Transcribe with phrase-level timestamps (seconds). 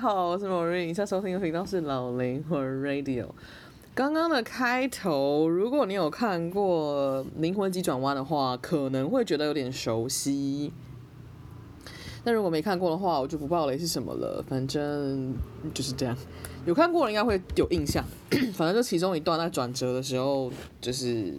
[0.00, 3.26] 大家好，我是 Maureen，现在收听的频道是老灵魂 Radio。
[3.94, 10.72] 刚刚的开头，如果你有看过《灵魂急转弯》的话，可能会觉得有点熟悉。
[12.24, 14.42] 但如果没看过的话，我就不爆雷是什么了。
[14.48, 15.34] 反正
[15.74, 16.16] 就是这样，
[16.64, 18.02] 有看过的应该会有印象。
[18.56, 21.34] 反正就其中一段在转折的时候，就是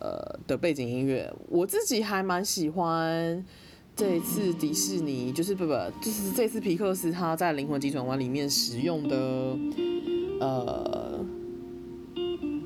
[0.00, 3.42] 呃的背景音乐，我自己还蛮喜欢。
[3.96, 9.56] 这一次迪士尼就是不不，就是这次皮克斯他在《灵魂急转弯》里面使用的
[10.38, 11.24] 呃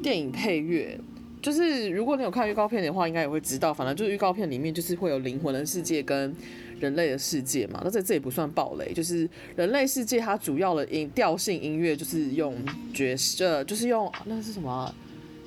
[0.03, 0.99] 电影配乐，
[1.41, 3.73] 就是如果你有看预告片的话，应该也会知道。
[3.73, 6.35] 反正就是预告片里面就是会有灵魂的世界跟
[6.81, 7.81] 人类的世界嘛。
[7.85, 12.57] 那这这也不算暴雷，就是人类世界它主要的音调性音乐就是用
[12.93, 14.93] 爵士，呃，就是用那是什么？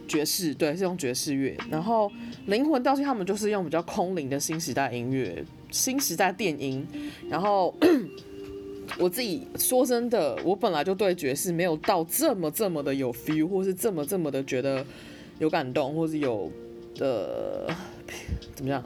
[0.08, 1.58] 爵士，对，是用爵士乐。
[1.70, 2.10] 然后
[2.46, 5.44] 灵魂调性他们就是用比较空灵的新时代音乐。
[5.74, 6.86] 新时代电音，
[7.28, 7.76] 然后
[9.00, 14.86] 我自己说真的，我本来就对爵士没有到这么这么的有 feel，或是这么这么的觉得
[15.40, 16.52] 有感动，或是有
[16.96, 17.68] 的
[18.54, 18.84] 怎么样？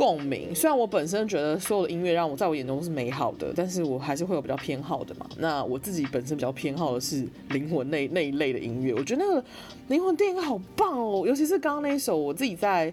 [0.00, 5.28] 共鸣，虽然我本身觉得所有的音乐让我在我眼中是美好的，但是我还是会有比较偏好的嘛。
[5.36, 9.44] 那我自己本身比较偏好的是灵魂那那一类的音乐，我觉得那个
[9.88, 12.90] 灵魂电影好棒哦，尤其是刚刚那一首，我自己在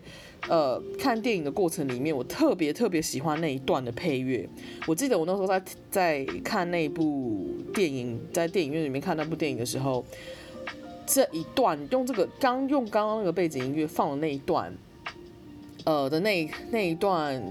[0.50, 4.46] 呃看电影的过程里面，我特别特别喜欢那一段的配乐。
[4.86, 10.04] 我记得我那时候在在看那部电影，在电影院里面看那部电影的时候，
[11.06, 14.74] 这一段用这个刚用刚刚那个背景音乐放的那一段。
[15.88, 17.42] 呃的那那一段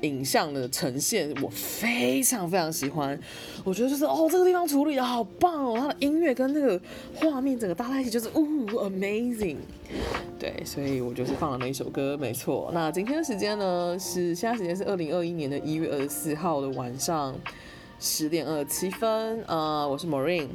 [0.00, 3.16] 影像的呈现，我非常非常喜欢。
[3.62, 6.80] 我觉得就是哦，这个地方处理的好棒哦，它的音乐跟那个
[7.14, 9.58] 画面整个搭在一起，就是呜 amazing。
[10.40, 12.68] 对，所以我就是放了那一首歌，没错。
[12.74, 17.32] 那今天的时间呢是现在时间是二零二一年的一月二十四号的晚上
[18.00, 19.40] 十点二十七分。
[19.46, 20.48] 呃，我是 Maureen。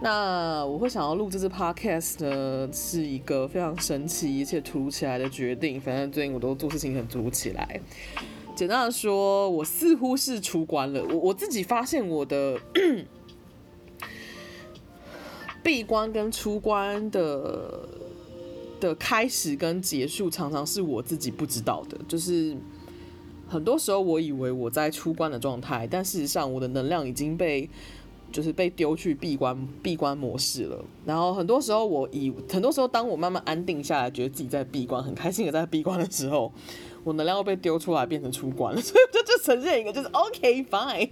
[0.00, 5.80] 那我会想要录这支 podcast 呢，是一个非常神奇且突如其来的决定。
[5.80, 7.80] 反正最近我都做事情很突如其来。
[8.54, 11.02] 简单的说，我似乎是出关了。
[11.02, 12.56] 我我自己发现我的
[15.64, 17.88] 闭关跟出关的
[18.78, 21.98] 的开始跟结束，常常是我自己不知道的。
[22.06, 22.56] 就是
[23.48, 27.68] 很多时候我以为我在出关的状态，但事实上我的能量已经被。
[28.30, 36.52] 就是被丢去闭关闭关模式了，然后很多时候我以很多时候当我慢慢安定下来，觉得自己在闭关很开心的在闭关的时候，
[37.04, 41.08] 我能量又被丢出来变成出关了， 所以就就呈现一个就是 OK fine，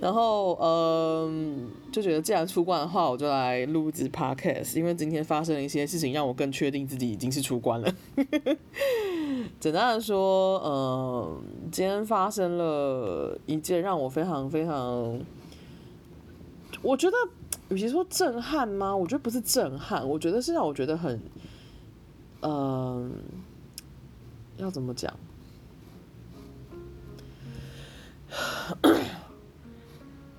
[0.00, 7.94] 然后嗯就觉得既然出关的话，我就来录一支 podcast，因为今天发生了一些事情，让我更确定自己已经是出关了。
[9.58, 15.20] 简单的说，嗯，今天发生了一件让我非常非常。
[16.82, 17.16] 我觉得，
[17.68, 18.96] 与其说震撼吗？
[18.96, 21.20] 我觉得不是震撼，我觉得是让我觉得很，
[22.42, 23.12] 嗯、
[24.56, 25.14] 要怎么讲？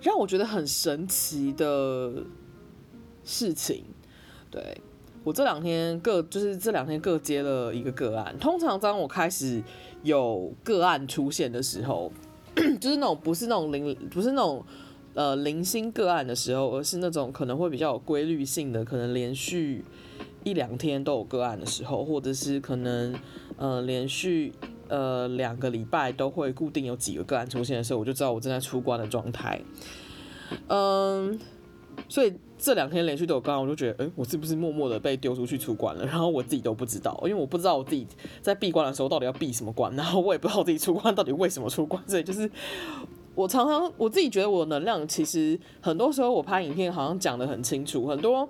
[0.02, 2.24] 让我觉得很神奇的
[3.24, 3.86] 事情。
[4.50, 4.82] 对，
[5.24, 8.36] 我这两天各就是这两天各接了一个个案。
[8.40, 9.62] 通常当我开始
[10.02, 12.12] 有个案出现的时候，
[12.56, 14.66] 就是那种不是那种零，不是那种。
[15.14, 19.84] 呃，零星个案的时候，而是那种可能会比较有规律性的，可能连续
[20.46, 23.14] 一两天都有个案的时候，或者是可能
[23.58, 24.54] 呃连续
[24.88, 29.62] 呃两个礼拜都会固定有几个个案出现的时候，我就知道我正在出关的状态。
[30.68, 31.38] 嗯，
[32.08, 36.06] 所以这两天连续都有个案，我就觉得，诶，我是不是默默的被丢出去出关了？
[36.08, 38.08] 然后我自己都不知道，因为我不知道我自己
[38.42, 42.50] 在闭关的时候到底要闭什么关，然后我也不知道我自己出关到底为什么出关，所以就是。
[43.34, 48.48] 我常常我自己觉得我能量其实很多时候我拍影片好像讲得很清楚，很多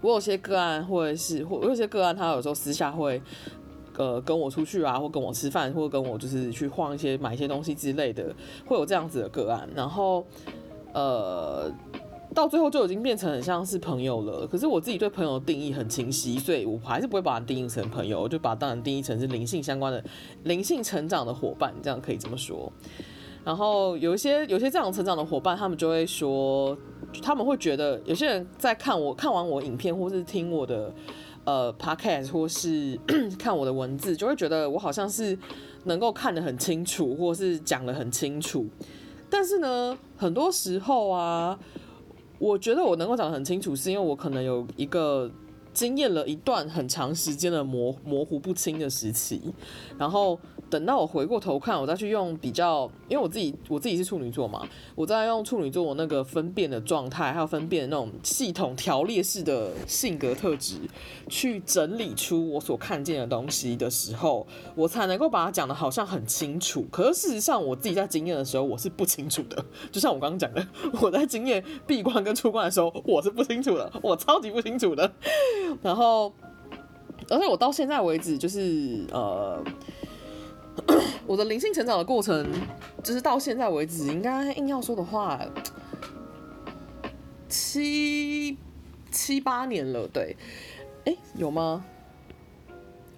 [0.00, 3.20] 我有些个案或者是或有些个案他有时候私下会
[3.98, 8.34] 呃跟我出去啊，或跟我吃饭，或跟我就是去晃一些买一些东西之类的，
[8.66, 10.24] 会有这样子的个案，然后
[10.94, 11.70] 呃
[12.34, 14.46] 到最后就已经变成很像是朋友了。
[14.46, 20.02] 可是我自己对朋友的定义很清晰，所以我还是不会把它定义成朋友，我就把它当然定义成是灵性相关的
[20.44, 22.72] 灵性成长的伙伴，这样可以这么说。
[23.44, 26.78] 然后有一些有些这样成长的伙伴，他们就会说，
[27.20, 30.94] 他们会觉得有些人在看我看完我影片，或是听我的
[31.44, 32.96] 呃 podcast，或是
[33.36, 35.36] 看我的文字，就会觉得我好像是
[35.86, 38.64] 能够看得很清楚，或是讲得很清楚。
[39.28, 41.58] 但是呢，很多时候啊，
[42.38, 45.28] 我觉得我能够讲得很清楚，是因为我可能有一个
[45.72, 49.52] 经验了一段很长时间的模模糊不清的时期，
[49.98, 50.38] 然后。
[50.72, 60.76] 等到我回过头看，我再去用比较，因为我自己我自己是处女座嘛，我再用处女座我那个分辨的状态，还有分辨那种系统条列式的性格特质，
[61.28, 66.86] 去整理出我所看见的东西的时候，我才能够把它讲得好像很清楚。
[66.90, 69.62] 可是事实上，我自己在经验的时候，我是不清楚的。
[69.92, 70.66] 就像我刚刚讲的，
[71.02, 75.12] 我在经验闭关跟出关的时候，我是不清楚的，我超级不清楚的。
[75.82, 76.32] 然后，
[77.28, 79.62] 而且我到现在为止，就是呃。
[81.26, 82.46] 我的灵性成长的过程，
[83.02, 85.40] 就是到现在为止，应该硬要说的话，
[87.48, 88.56] 七
[89.10, 90.36] 七八年了，对，
[91.04, 91.84] 哎、有吗？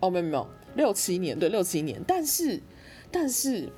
[0.01, 2.03] 哦，没有没有，六七年，对，六七年。
[2.07, 2.61] 但是，
[3.11, 3.69] 但是，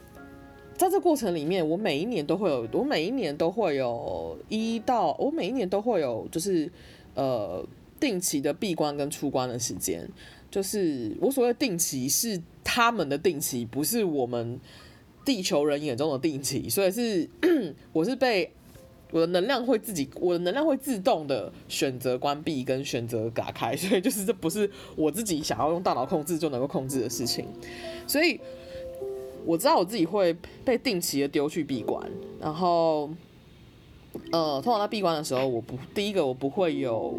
[0.76, 6.70] 在这过程里面，我每一年都会有，我每一年都会有一到，我每一年都会有，就是
[7.14, 7.64] 呃，
[8.00, 10.08] 定期的闭关跟出关的时间。
[10.50, 14.58] 就是我所谓定期是他们的定期，不是我们
[15.24, 17.30] 地球人眼中的定期，所以是
[17.94, 18.50] 我是被
[19.12, 27.46] 我的能量会自己，我的能量会自动的选择关闭跟选择打开，所以就是这不是我自己想要用大脑控制就能够控制的事情，
[28.04, 28.40] 所以
[29.44, 32.04] 我知道我自己会被定期的丢去闭关，
[32.40, 33.08] 然后
[34.32, 37.16] 呃，通常在闭关的时候，我不第一个我不会有。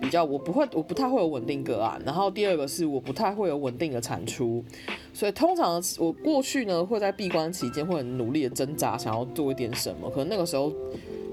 [0.00, 2.00] 比较我不会，我不太会有稳定个案。
[2.04, 4.64] 然后第二个是我不太会有稳定的产出，
[5.12, 10.08] 所以通常我过去呢会在闭关期间会很努力的挣扎，想要做一点什么。
[10.10, 10.72] 可能那个时候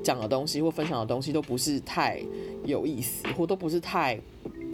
[0.04, 2.22] 讲的东西或分享的东西都不是太
[2.66, 4.20] 有意思，或都不是太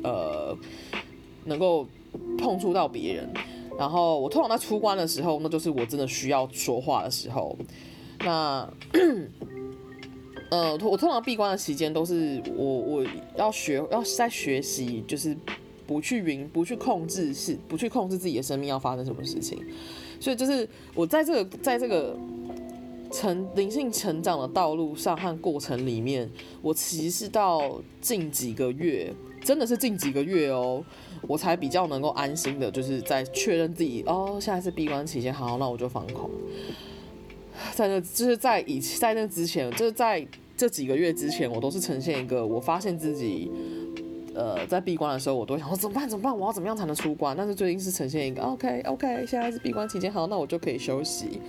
[0.04, 0.57] 呃
[1.45, 1.86] 能够
[2.38, 3.30] 碰触到别人。
[3.78, 7.56] 然后我通常在出关的时候，那就是我真的需要说话的时候。
[8.25, 8.68] 那。
[10.53, 13.05] 呃，我通常闭关的期间都是我我
[13.35, 15.35] 要学要在学习，就是
[15.88, 19.57] 不去云不去控制是不去控制自己的生命要发生什么事情，
[20.19, 22.15] 所以就是我在这个在这个
[23.11, 26.29] 成灵性成长的道路上和过程里面，
[26.61, 29.11] 我其实是到近几个月，
[29.44, 30.85] 真的是近几个月哦，
[31.23, 36.29] 我才比较能够安心的，就是在确认自己哦，现在是闭关期间，好，那我就放空。
[37.71, 40.27] 在那就是在以在那之前，就是在。
[40.55, 43.51] 这几个月之前，我都是呈现一个，我发现自己，
[44.35, 46.07] 呃，在闭关的时候，我都想说怎么办？
[46.07, 46.38] 怎么办？
[46.38, 47.35] 我要怎么样才能出关？
[47.35, 51.41] 但是最近是呈现一个，OK OK，现在是闭关期间，好，那我就可以休息，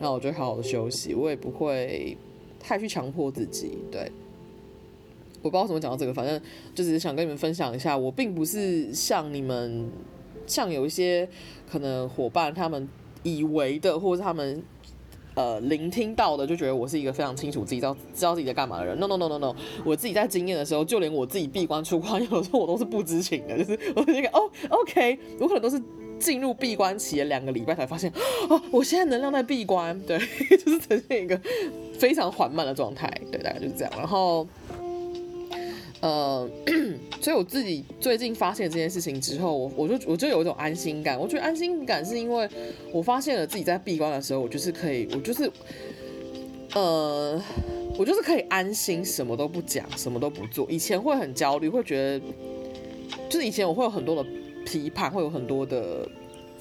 [0.00, 2.16] 那我就好好的休息，我也不会
[2.58, 3.78] 太去强迫自己。
[3.92, 4.10] 对，
[5.40, 6.40] 我不知道怎么讲到这个，反正
[6.74, 9.88] 就只是想跟你们分享一下，我并不是像你们，
[10.48, 11.28] 像有一些
[11.70, 12.88] 可能伙伴他们
[13.22, 14.60] 以为的，或者他们。
[15.34, 18.98] 呃，聆听到的就觉得我是一个非常清楚自己知道知道自己在干嘛的人。
[18.98, 25.80] No No No No No，我自己在经验的时候，就连我自己闭关出关， 有的时候我都是不知情的，就是我那个哦，OK，我可能都是
[26.18, 28.12] 进入闭关期的两个礼拜才发现，
[28.48, 30.18] 哦，我现在能量在闭关，对，
[30.56, 31.40] 就是呈现一个
[31.98, 33.92] 非常缓慢的状态，对，大概就是这样。
[33.96, 34.46] 然后。
[36.02, 36.50] 呃，
[37.22, 41.18] 所以我自己最近发现这件事情之后，我我就我就有一种安心感。
[41.18, 42.48] 我觉得安心感是因为
[42.92, 45.50] 我发现了自己在闭关的时候，我就是可以，我就是，
[46.74, 47.40] 呃，
[47.96, 50.66] 我就是可以安心，什么都不讲，什么都不做。
[50.68, 52.20] 以前会很焦虑，会觉得，
[53.30, 54.28] 就是以前我会有很多的
[54.66, 56.06] 批判，会有很多的。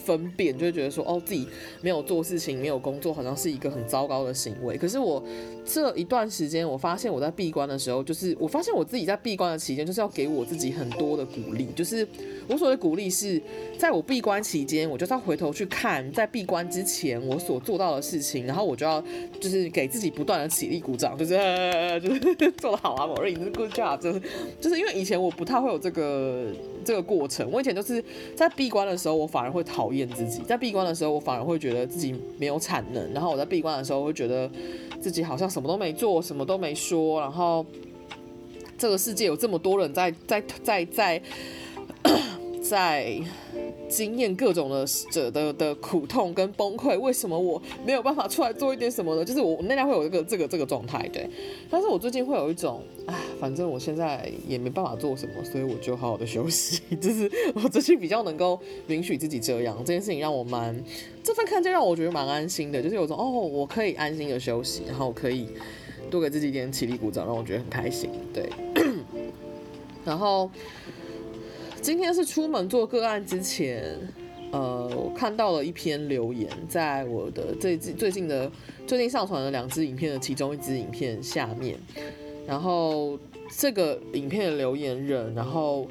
[0.03, 1.47] 分辨就会觉得说，哦，自己
[1.81, 4.77] 没有做事情，没有工作，好像是一个很糟糕的行为。
[4.77, 5.23] 可是我
[5.65, 11.67] 这一段时间，我发现我在闭关的时候，就是我发现我自己在闭关的期间，就是要给我自己很多的鼓励。
[11.75, 12.07] 就是
[12.47, 13.41] 我所谓鼓励是，
[13.77, 19.03] 在我闭关期间，我就是要回头去看在闭关之前我所做到的事情，然后我就要
[19.39, 21.31] 就是给自己不断的起立鼓掌，就是
[22.01, 24.21] 就是做得好啊，某瑞，你是 good job，就是
[24.59, 26.47] 就是因为以前我不太会有这个
[26.83, 28.03] 这个过程，我以前就是
[28.35, 29.91] 在闭关的时候，我反而会讨。
[29.91, 33.11] 厌自己，在闭关的时候，我反而会觉得自己没有产能。
[33.11, 34.49] 然后我在闭关的时候，会觉得
[35.01, 37.19] 自己好像什么都没做，什么都没说。
[37.19, 37.65] 然后
[38.77, 41.21] 这个世界有这么多人在在在在
[42.71, 43.13] 在
[43.89, 49.25] 经验各种的者的的苦痛跟崩溃，为什么我没有办法出来做一点什么呢？
[49.25, 51.29] 就是我那天会有一个这个这个状态，对。
[51.69, 56.81] 但是我最近会有一种，哎，反正我现在也没办法做什么，所以我就好好的休息。
[57.01, 60.73] 就是我最近比较能够允许自己这样，这件事情让我蛮
[61.21, 65.49] 这份看见让我觉得蛮安心的，就是有种哦，我可以安心的休息，然后可以
[66.09, 68.49] 多给自己一点起立鼓掌，让我觉得很开心，对。
[70.05, 70.49] 然后。
[71.81, 73.83] 今天是出门做个案之前，
[74.51, 78.49] 呃，我看到了一篇留言，在我的最近最近的
[78.85, 81.75] 最近上传的两支影片的其中一支影片下面，
[82.45, 83.17] 然后
[83.57, 85.87] 这个影片的留言人，然后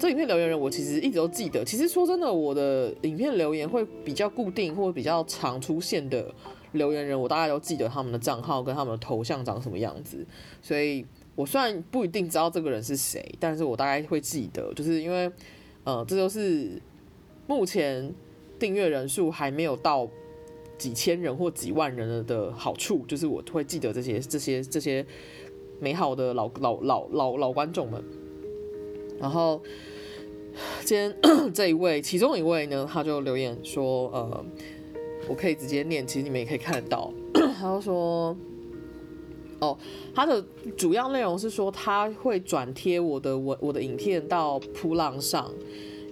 [0.00, 1.64] 这影片留言人我其实一直都记得。
[1.64, 6.34] 其实说真的，我的影片留言会比较固定或比较常出现的
[6.72, 10.26] 留言人，我大概都记得他们的账号跟他们的头像长什么样子。
[10.60, 11.06] 所以
[11.40, 15.32] 我虽然不一定知道这个人是谁，但是我大概会记得，就是因为
[15.84, 16.78] 呃，这就是
[17.46, 18.14] 目前
[18.58, 20.06] 订阅人数还没有到
[20.76, 25.06] 几千人或几万人的好处，就是我会记得这些这些这些
[25.80, 28.04] 美好的老老老老老观众们。
[29.18, 29.62] 然后
[30.84, 31.16] 今天
[31.54, 34.44] 这一位，其中一位呢，他就留言说：“呃，
[35.26, 38.36] 我可以直接念，其实你们也可以看得到。”他就说
[39.60, 39.76] ：“哦，
[40.14, 40.42] 他的
[40.76, 45.50] 主要内容是说他会转贴我的我我的影片到扑浪上，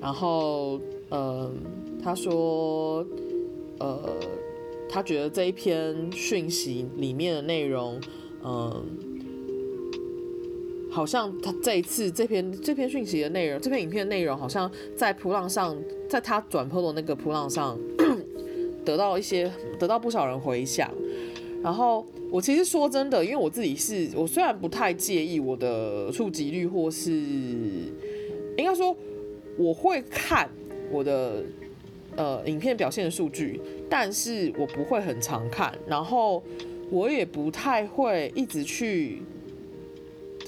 [0.00, 0.78] 然后
[1.09, 1.50] 呃，
[2.02, 3.05] 他说
[3.78, 3.99] 呃，
[4.88, 7.99] 他觉得这一篇讯息里面的内容，
[8.45, 8.87] 嗯、”
[10.93, 15.75] 好像他这一次这篇这篇讯息的内容，这篇影片的内容，好像在扑浪上，
[16.07, 17.78] 在他转 po 的那个扑浪上，
[18.85, 20.93] 得到一些得到不少人回响。
[21.62, 27.11] 然后我其实说真的，因为我自己是我虽然不太介意我的触及率，或是
[28.57, 28.97] 应该说
[29.57, 30.49] 我会看
[30.91, 31.45] 我的
[32.17, 36.43] 呃影片表现的数据，但是我不会很常看，然后
[36.91, 39.23] 我也不太会一直去。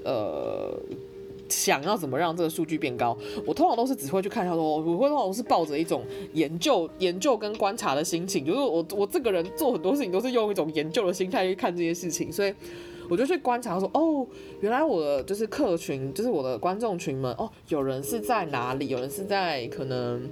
[0.02, 0.74] 呃，
[1.50, 3.14] 想要怎么让这个数据变高？
[3.44, 6.02] 我通常都是只会去看他，说我会通常是抱着一种
[6.32, 12.54] 研究、研究跟观察的心情，就是我我这个人做很多事情都是用一种研究的心态去看这些事情，所以
[13.08, 14.26] 我就去观察说，哦，
[14.60, 18.88] 原来我的就是客群，就是我的观众群们，哦，有人是在哪里？
[18.88, 20.22] 有人是在可能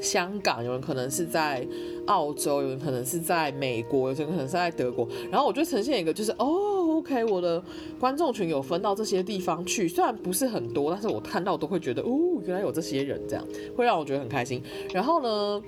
[0.00, 1.66] 香港，有人可能是在
[2.06, 6.76] 澳洲，有人可能是在美国，有人可能是在德国，然后我就呈现一个就是哦。
[6.98, 7.62] OK，我的
[8.00, 12.08] 观众群有分到这些地方去，虽然不是很多，但是我看到都会觉得，哦，
[12.44, 14.60] 原来有这些人，这样会让我觉得很开心。
[14.92, 15.62] 然后呢，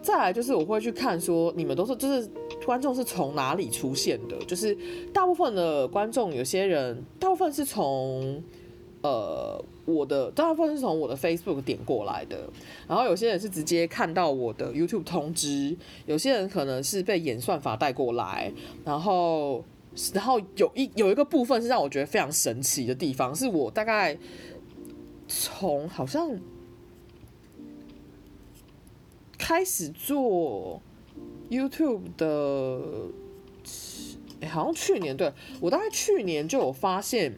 [0.00, 2.30] 再来就是我会去看说，你们都是就是
[2.64, 4.36] 观众是从哪里出现的？
[4.46, 4.76] 就是
[5.12, 8.40] 大部分的观众，有些人大部分是从
[9.02, 12.48] 呃我的，大部分是从我的 Facebook 点过来的，
[12.86, 15.76] 然后有些人是直接看到我的 YouTube 通知，
[16.06, 18.52] 有些人可能是被演算法带过来，
[18.84, 19.64] 然后。
[20.14, 24.16] 然后有一有一个部分是让我觉得非常神奇的地方，是我大概
[25.26, 26.38] 从好像
[29.36, 30.80] 开始做
[31.50, 32.80] YouTube 的，
[34.40, 37.36] 哎，好像去年，对，我大概去年就有发现，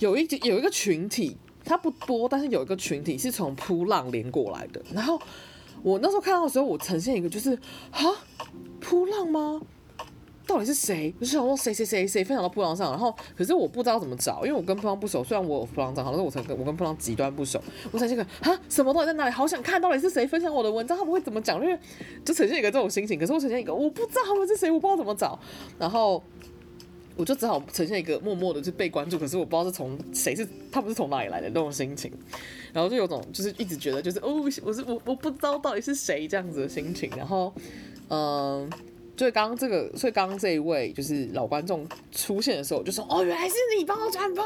[0.00, 4.82] 有一有一个群体，它不多，但是有一个群体是从扑浪连过来的。
[4.92, 5.20] 然后
[5.82, 7.54] 我那时候看到的时候，我呈现一个就是
[7.92, 8.02] 啊。
[8.80, 9.60] 扑浪吗？
[10.46, 11.14] 到底是谁？
[11.20, 15.22] 我就想说谁谁谁谁分享到扑浪上，然后可是我不知道怎么找，因为我跟扑浪不熟。
[15.22, 17.62] 虽然我有扑浪账号，但是我曾跟我跟扑浪极端不熟。
[17.92, 19.30] 我呈现个啊，什么到底在哪里？
[19.30, 21.62] 好想看到底是谁分享我的文章，他们会怎么讲？
[21.62, 21.78] 因为
[22.24, 23.18] 就呈现一个这种心情。
[23.18, 25.38] 可是我呈现一个我不知道他们是谁，我不知道怎么找。
[25.78, 26.20] 然后
[27.20, 32.10] 我就只好呈现一个默默的就被关注，可是我不知道是从谁是他们是从哪里来的那种心情。
[32.72, 37.10] 然后就有种就是一直觉得就是哦，我是我我不知道到底是谁这样子的心情。
[37.16, 37.52] 然后。
[38.12, 38.68] 嗯，
[39.16, 44.44] 所以刚刚这个，所以刚刚这一位就是老观众出现的时候，就说哦，原来是你帮我转播，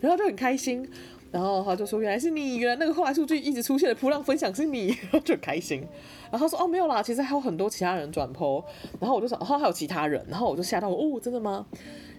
[0.00, 0.88] 然后就很开心，
[1.30, 5.86] 然后他就说原来是你，原来那个后来数据一直出现的铺浪分享是你，然后就很开心，
[6.32, 8.64] 然后他说哦没有啦，其实还有很多其他人转播，
[8.98, 11.64] 然后我就想哦还有其他人，然后我就吓到我哦真的吗？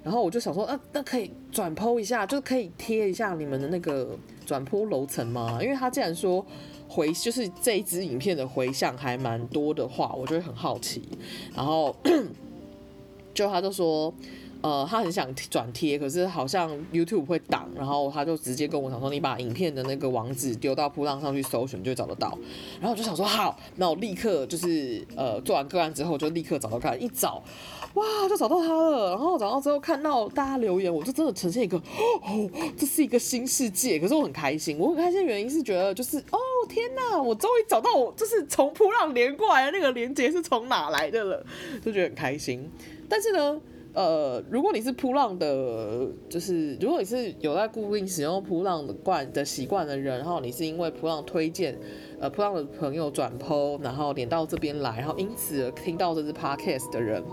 [0.01, 5.59] 然后我就想说啊那可以转播一下，就可以贴一下你们的那个转播楼层吗？
[5.61, 6.45] 因为他既然说。
[6.85, 11.01] 回就是这一支影片的回响还蛮多的话，我就会很好奇。
[11.55, 11.95] 然后
[13.33, 14.13] 就他就说，
[14.63, 22.29] 呃，他很想转贴，可是好像 YouTube 会挡，然后他就直接跟我讲说，你把影片的那个网址丢到噗浪上去搜寻，就会找得到。
[22.79, 27.43] 然后我就想说好，那我立刻就是呃做完个案之后，就立刻找到看，一找。
[27.95, 33.99] 哇，就找到他了，然后找到之后看到大家留言，我就真的呈现一个哦，这是一个新世界。
[33.99, 36.39] 可是我很开心，我很开心的原因是觉得就是哦
[36.69, 41.45] 天哪，我终于找到我就是从噗浪连过来的那个连接是从哪来的了，
[41.83, 42.67] 就觉得很开心。
[43.07, 43.61] 但是呢，
[43.93, 51.77] 呃，如果你是扑浪的，就是如果你是有在固定使用扑浪的惯的习惯的人，然后你是因为扑浪推荐，
[52.19, 57.23] 呃，扑浪的朋友转 po，然后连到这边来，然后因此听到这支 podcast 的人。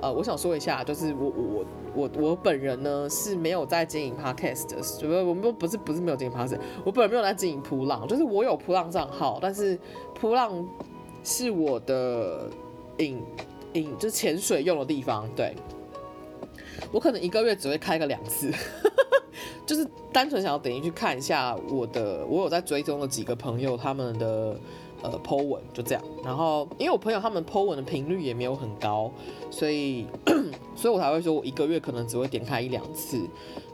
[0.00, 9.78] 呃，我想说一下，就是我我我我本人呢是没有在经营 podcast 的，不我们不是不是没有经营 podcast，我本人没有在经营扑浪，就是我有扑浪账号，但是
[10.12, 10.66] 扑浪
[11.22, 12.50] 是我的
[12.98, 13.20] 隐
[13.74, 15.54] 隐就是潜水用的地方，对，
[16.90, 18.52] 我可能一个月只会开个两次，
[19.66, 24.56] 就是单纯想要点进去看一下我的，我有在追踪的几个朋友他们的
[25.02, 26.02] 呃 po 文就这样。
[26.24, 29.10] 然后因为我朋友他们 po 文的频率也没有很高，
[29.50, 30.06] 所以
[30.76, 33.20] 所以我才会说我一个月可能只会点开一两次。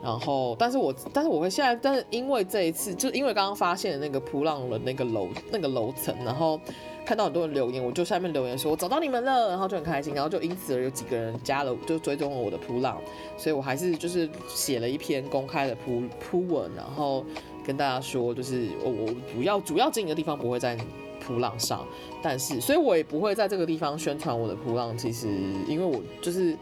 [0.03, 6.61] 然后，但是我但是我会现在，但是因为这一次，就因为刚刚发现的那个噗浪的那个楼那个楼层，然后。
[7.09, 13.01] 看到很多人留言，我就下面留言说我找到你们了，然后就很开心，然后就因此而有几个人加了，就追踪了我的扑浪，
[13.39, 17.25] 所以我还是就是写了一篇公开的扑扑文，然后
[17.65, 20.77] 跟大家说，就是我我主要主要经营的地方不会在
[21.19, 21.83] 扑浪上，
[22.23, 25.29] 但是所以我也不会在这个地方宣传我的扑浪，其实
[25.67, 26.55] 因为我就是。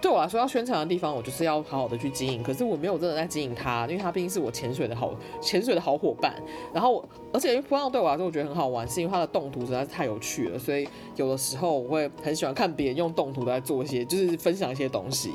[0.00, 2.42] 对我来说，要宣传的地方，我就是要好好的去经营。
[2.42, 6.34] 可是我没有真的在经营它，因为它毕竟是我潜水的好潜水的好伙伴。
[6.72, 10.58] 然后，而且因为噗浪对我来说，我觉得很好玩，是因为它的动图实在是太有趣了。
[10.58, 15.32] 所以有的时候我会很喜欢看别人用动图来做一些，就是分享一些东西。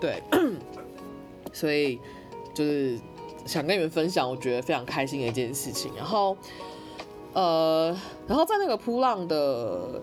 [0.00, 0.22] 对，
[1.52, 1.98] 所以
[2.54, 2.96] 就是
[3.44, 5.90] 想跟你们分享，我觉得非常开心的一件事情。
[5.96, 6.36] 然后，
[7.32, 7.96] 呃，
[8.28, 10.00] 然后在那个扑浪的。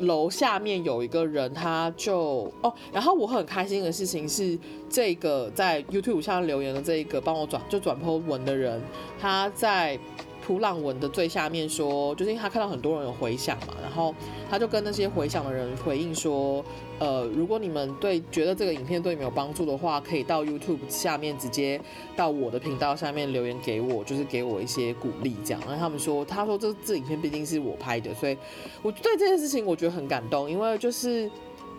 [0.00, 4.58] 楼下面有一个人，他就哦，然后我很开心的事情是，
[4.88, 8.80] 这个在 YouTube 下留言的这一个帮我转就转 po 文的人，
[9.20, 9.98] 他在。
[10.46, 14.14] 噗浪文的最下面说，就是因为他看到很多人有回响嘛，然后
[14.50, 16.64] 他就跟那些回响的人回应说，
[16.98, 21.80] 呃，如果你们对觉得这个影片对你们有帮助的话，可以到 YouTube 下面直接
[22.16, 25.60] 到我的频道下面留言给我，就是给我一些鼓励这样。
[25.66, 28.36] 然后他们说，他说这这影片毕竟是我拍的，所以
[28.82, 31.30] 我对这件事情我觉得很感动，因为就是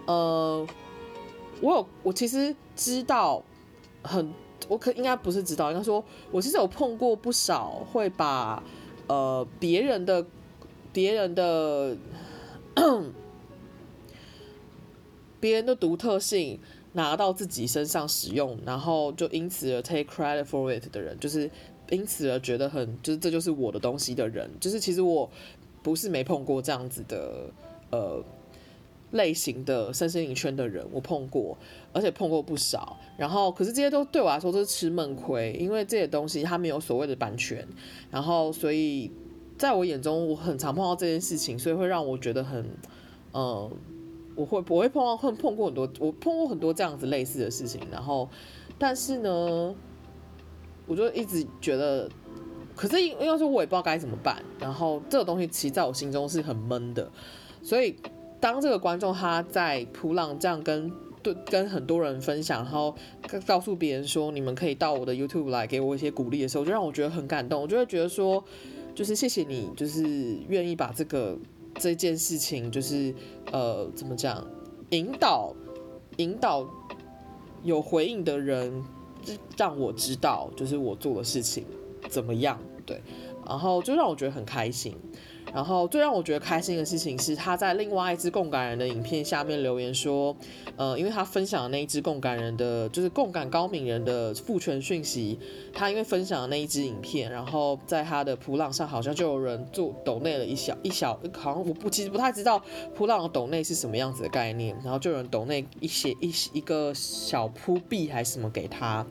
[0.06, 0.66] 呃，
[1.62, 3.44] 我有我其实知道
[4.02, 4.34] 很。
[4.68, 8.64] 我可应该不是知道，应该说，我其实有碰过不少会把
[9.08, 10.26] 呃别人的
[10.92, 11.96] 别人的
[15.40, 16.60] 别人的独特性
[16.94, 21.50] 拿到自己身上使用，然后就因此而 take credit for it 的人，就是
[21.90, 25.30] 因此而觉得很就是这就是我的东西的人，就是其实我
[25.82, 27.50] 不是没碰过这样子的
[27.92, 28.24] 呃。
[29.12, 31.56] 类型的身心灵圈的人，我碰过，
[31.94, 32.98] 而且碰过不少。
[33.18, 37.66] 然后，可是这些都对我来说都是吃闷亏，因为这些东西它没有所谓的版权。
[38.12, 39.12] 然后，所以
[39.58, 42.66] 在我眼中，我很常碰到这件事情，所以会让我觉得很，
[43.34, 43.72] 嗯，
[44.36, 47.80] 我会我会碰到，会碰过很多，我碰过很多这样子类似的事情。
[47.92, 48.28] 然后，
[48.78, 49.76] 但是呢，
[50.88, 52.10] 我就一直觉得，
[52.76, 54.44] 可是因为说我也不知道该怎么办。
[54.60, 57.10] 然后，这个东西其实在我心中是很闷的，
[57.62, 57.96] 所以。
[58.44, 60.92] 当这个观众他在噗浪这样跟
[61.24, 62.94] 对跟很多人分享，然后
[63.46, 67.62] 告诉别人说，你们可以到我的 YouTube 来给我一些鼓励的时候，就让我觉得很感动。
[67.62, 68.44] 我就会觉得说，
[68.94, 70.04] 就是谢谢你，就是
[70.50, 71.38] 愿意把这个
[71.80, 73.16] 这件事情，就是
[73.52, 74.46] 呃怎么讲，
[74.90, 75.56] 引导
[76.18, 76.68] 引导
[77.64, 78.84] 有回应的人，
[79.58, 81.66] 让我知道就是我做的事情
[82.10, 83.02] 怎么样，对，
[83.48, 84.96] 然后就让我觉得很开心。
[85.54, 90.36] 然后最让我觉得开心的事情是，他在另外一支共感人的影片下面留言说，
[90.76, 95.40] 呃，因为他分享的那一支共感人的，就是共感高敏人的父权讯息，
[95.72, 102.62] 他因为分享的那一支影片，然后在他的噗浪上好像就有人做抖内了一小一小，好像我不其实不太知道
[102.98, 109.06] 噗浪的抖内是什么样子的概念，然后就有人抖内一些一一个小噗币还是什么给他。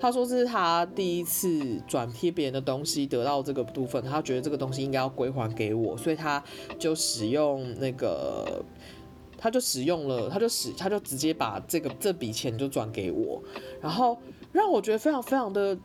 [0.00, 6.42] 他说这是他第一次转贴别人的东西得到这个部分，他觉得这个东西应该要归还给我，我所以他
[6.78, 8.64] 就使用那个，
[9.38, 13.42] 他就使用了，他就使他就直接把这个这笔钱就转给我，
[13.80, 14.18] 然后
[14.52, 15.76] 让我觉得非常非常的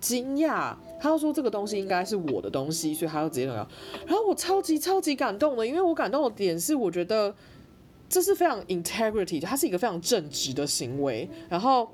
[0.00, 0.74] 惊讶。
[1.00, 3.68] 他就说这个东西应该是我的东西，所以他就直接那样，
[4.06, 7.34] 然后我超级超级感动的，因为我感动的点是我觉得
[8.08, 11.88] 这是非常 integrity，它是一个非常正直的行为，然后。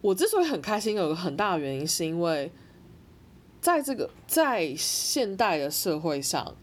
[0.00, 2.50] 我之所以很开心，有个很大的原因，是因为
[3.62, 6.54] 在这个在现代的社会上，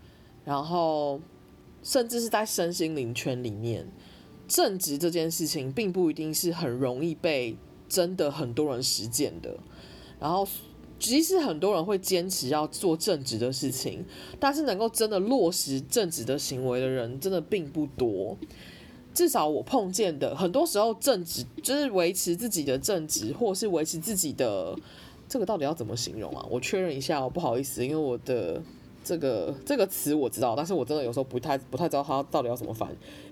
[0.44, 1.20] 然后
[1.82, 3.88] 甚至是在身心灵圈里面，
[4.50, 7.56] 正直这件事情并不一定是很容易被
[7.88, 9.58] 真的很多人实践的。
[10.20, 10.46] 然后，
[11.00, 14.04] 即使很多人会坚持要做正直的事情，
[14.38, 18.38] 但是能够真的落实正直的行为的人，真的并不多。
[19.14, 24.76] 至少我碰见的很多时候，正直就是维持自己的正直，或是维持自己的
[25.30, 26.44] 这个到底要怎么形容啊？
[26.50, 28.60] 我确认一下哦，不好意思，因为我的
[29.04, 32.89] 这个这个词我知道，但是我真的有时候不太不太知道它到底要怎么翻。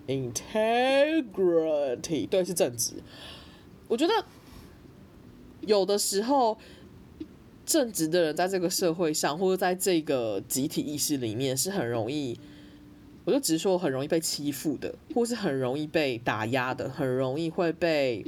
[0.08, 1.26] Integrity，
[2.30, 2.94] 对，是正直。
[3.88, 4.14] 我觉得
[5.62, 6.58] 有的时候
[7.66, 12.40] 正直的人在这个社会上，或者在这个集体意识里面，是很容易。
[13.26, 18.26] 我就直说很容易被欺负的，或是很容易被打压的，很容易会被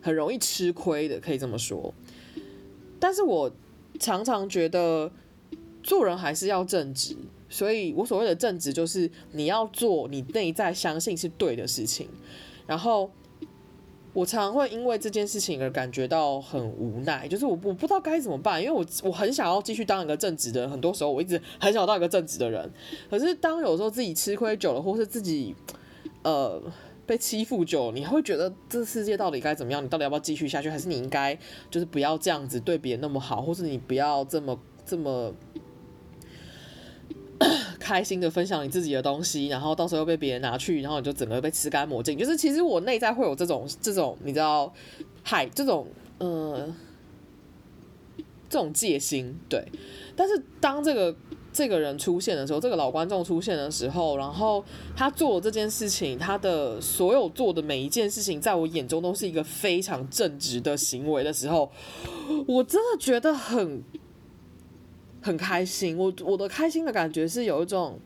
[0.00, 1.92] 很容易吃亏的，可以这么说。
[3.02, 3.50] 但是我
[3.98, 5.10] 常常觉得
[5.82, 7.16] 做人还是要正直，
[7.48, 12.06] 所以我所谓的正直就是你要做你内在相信是对的事情，
[12.64, 13.10] 然后。
[14.14, 22.70] 我常常会因为这件事情而感觉到很无奈，就是我我不知道该怎么办，因为我我很想要继续当一个正直的人，很多时候我一直很想当一个正直的人，
[23.08, 25.56] 可是当有时候自己吃亏久了，或是自己
[26.24, 26.60] 呃
[27.12, 29.84] 被欺负久，你会觉得这世界到底该怎么样？
[29.84, 30.70] 你到底要不要继续下去？
[30.70, 31.38] 还是你应该
[31.70, 35.34] 就是不要这样子对别人那么好，或是你不要这么这么。
[37.78, 42.16] 开心的分享你自己的东西，然后到时候被别人拿去，然后你就整个被吃干抹净。
[42.16, 44.72] 就是其实我内在会有这种这种你知道，
[45.22, 45.86] 害这种
[46.18, 46.72] 呃
[48.48, 49.66] 这种戒心，对。
[50.16, 51.14] 但是当这个
[51.52, 54.64] 这个人出现的时候，这个老观众出现的时候，然后
[54.96, 61.70] 他做这件事情，他的所有做的每一件事情，在我眼中都是一个非常正直的行为的时候，
[62.46, 63.82] 我真的觉得很。
[65.24, 67.96] 很开心，我我的开心的感觉是有一种，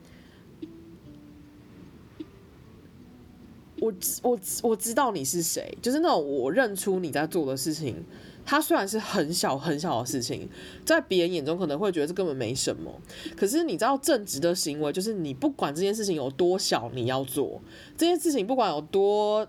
[3.81, 8.05] 我我我知道你是谁，就是那种我认出你在做的事情。
[8.47, 10.49] 它虽然是很小很小的事情，
[10.85, 12.91] 在别人眼中可能会觉得这根本没什么，
[13.37, 17.61] 可是你知道正直的行为就是你不管这件事情有多小，你要做
[17.99, 19.47] 这件事情，不管有多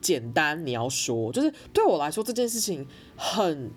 [0.00, 3.70] 简单，你要说，就是对我来说这件事情很。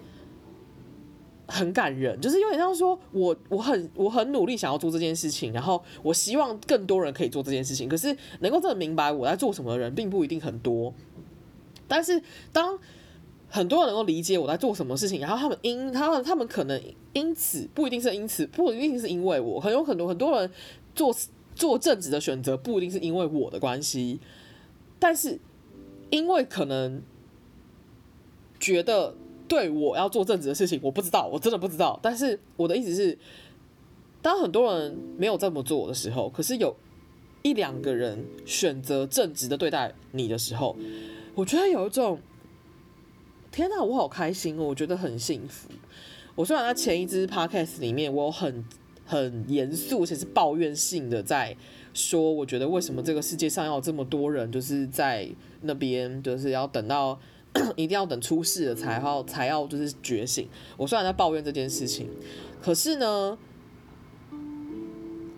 [1.48, 7.88] 很感人，就是有点像说我我很我很努力想要做这件事情，然后我希望更多人可以做这件事情。
[7.88, 10.92] 可是能够真的明白我在做什么的人并不一定很多。
[11.88, 12.20] 但是
[12.52, 12.80] 当
[13.50, 16.82] 很多人能够理解我在做什么事情，然后他们因他们他们可能
[17.14, 20.52] 因此不一定是因此，不一定是因为我，很有很多很多人
[20.94, 21.16] 做
[21.56, 24.20] 做正直的选择，不一定是因为我的关系，
[25.00, 25.40] 但是
[26.10, 27.02] 因为可能
[28.60, 29.16] 觉得。
[29.48, 32.00] 对，我要做正直的事情，我不知道，我真的不知道。
[32.02, 33.16] 但是我的意思是，
[34.20, 36.76] 当很多人没有这么做的时候，可是有
[37.44, 40.76] 一两个人选择正直的对待你的时候，
[41.36, 42.20] 我觉得有一种，
[43.56, 45.70] 天哪，我好开心哦，我觉得很幸福。
[46.36, 48.66] 我虽然在前一支 podcast 里面，我很
[49.06, 51.56] 很严肃，且是抱怨性的在
[51.94, 55.30] 说，我觉得为什么这个世界上要有这么多人，就是在
[55.62, 57.18] 那边，就是要等到。
[57.78, 60.46] 一定要等出事了才要才要就是觉醒。
[60.76, 62.10] 我虽然在抱怨这件事情，
[62.62, 63.38] 可是呢，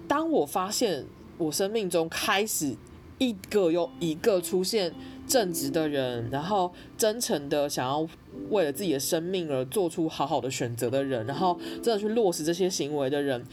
[0.08, 1.06] 当我发现
[1.38, 2.76] 我生命中开始
[3.20, 4.92] 一个又一个出现
[5.28, 8.08] 正直的人，然后真诚的想要
[8.50, 13.44] 为了自己的生命而做出好好的选择的人，然后真的去落实这些行为的人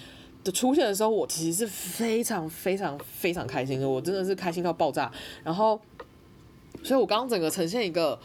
[0.45, 3.89] 的出现的时候，我其实是非常非常非常开心的。
[3.89, 5.11] 我真的是开心到爆炸。
[5.43, 5.81] 然后，
[6.83, 8.19] 所以我刚刚整个呈现一个。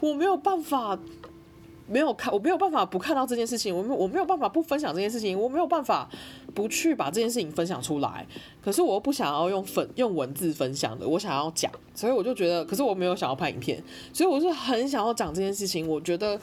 [0.00, 0.98] 我没有办法，
[1.86, 6.08] 没有看，我没有办法不看到这件事情，我没我没有办法不分享这件事情，我没有办法
[6.58, 8.26] 不去把这件事情分享出来。
[8.60, 13.80] 可是我又不想要用粉用文字分享的，我想要讲，所以我就觉得，可是我没有想要拍影片，
[14.12, 15.86] 所以我是很想要讲这件事情。
[15.86, 16.36] 我觉得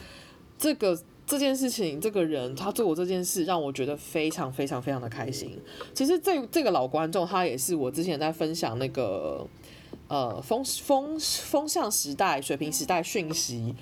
[0.58, 0.98] 这个
[1.28, 5.60] 这件事情，这个人他做我这件事，让我觉得非常非常非常的开心。
[5.94, 9.46] 其实这这个老观众，他也是我之前在分享那个。
[10.08, 13.74] 呃，风风风向时代、水平时代讯息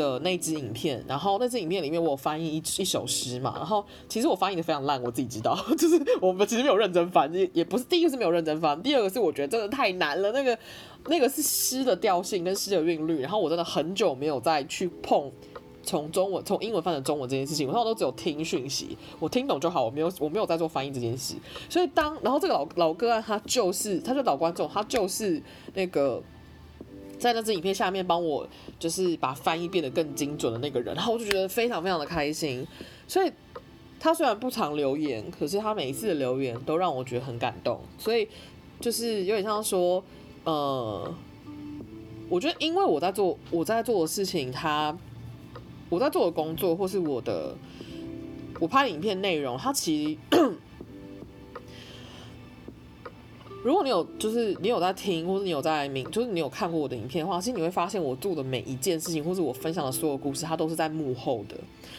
[0.00, 10.58] 的那支影片，然后那支影片里面我有翻译一一首诗嘛，然后其实我翻译的非常烂，我自己知道， 就是我们其实没有认真翻，也也不是第一个是没有认真翻，第二个是我觉得真的太难了，那个
[11.08, 15.30] 那个是诗的调性跟诗的韵律，然后我真的很久没有再去碰。
[15.82, 21.34] 从中文从英文翻成中文这件事情，我通常都只有听讯息，我听懂就好，我没有我没有在做翻译这件事。
[21.70, 26.22] 所以当然后这个老老哥啊他就是他就老观众，他就是那个
[27.20, 32.66] 在那支影片下面帮我就是把翻译变得更精准的那个人，然后我就觉得非常非常的开心。
[33.06, 33.30] 所以
[34.00, 37.78] 他虽然不常留言，可是他每一次的留言都让我觉得很感动。
[37.98, 38.26] 所以
[38.80, 40.02] 就是有点像说，
[40.44, 41.14] 呃，
[42.28, 44.98] 我觉得因为我在做我在做的事情，他。
[45.88, 47.52] 我在做的工作，或是我的
[48.60, 50.52] 我拍的影片内容，它其实，
[53.62, 61.54] 如果你有就是你有在听，或是你有在明，就是你有看过我的影片的话，其实你会发现我做的每一件事情，或是我分享的所有故事，它都是在幕后的。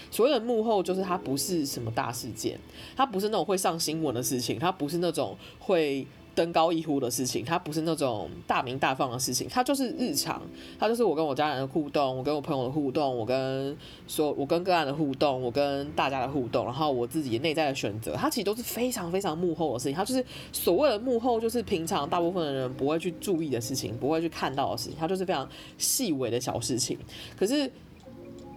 [0.09, 2.59] 所谓的幕后，就是它不是什么大事件，
[2.95, 10.41] 它不是那种会上新闻的事情，它不是那种会登高一呼的事情，它不是那种大鸣大放的事情，它就是日常，
[10.79, 13.75] 它就是我跟我家人的互动，我跟我朋友的互动，我跟
[14.07, 26.97] 说，我跟个案的互动，我跟大家的互动，然后我自己内在的选择，它其实都是非常非常幕后的事情，它就是所谓的幕后，就是平常大部分的人不会去注意的事情，不会去看到的事情，它就是非常细微的小事情，
[27.37, 27.71] 可是。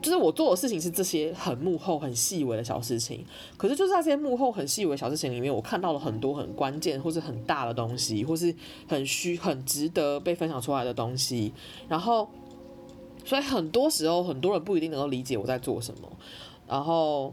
[0.04, 3.24] 就是我做的事情是这些很幕后、很细微的小事情，
[3.56, 8.54] 可是就是在这些幕后很细微的小事情里面，我看到了很多很关键或是很大的东西，或是
[8.86, 11.54] 很需、很值得被分享出来的东西。
[11.88, 12.28] 然后，
[13.24, 16.12] 所以很多时候很多人不一定能够理解我在做什么。
[16.68, 17.32] 然后，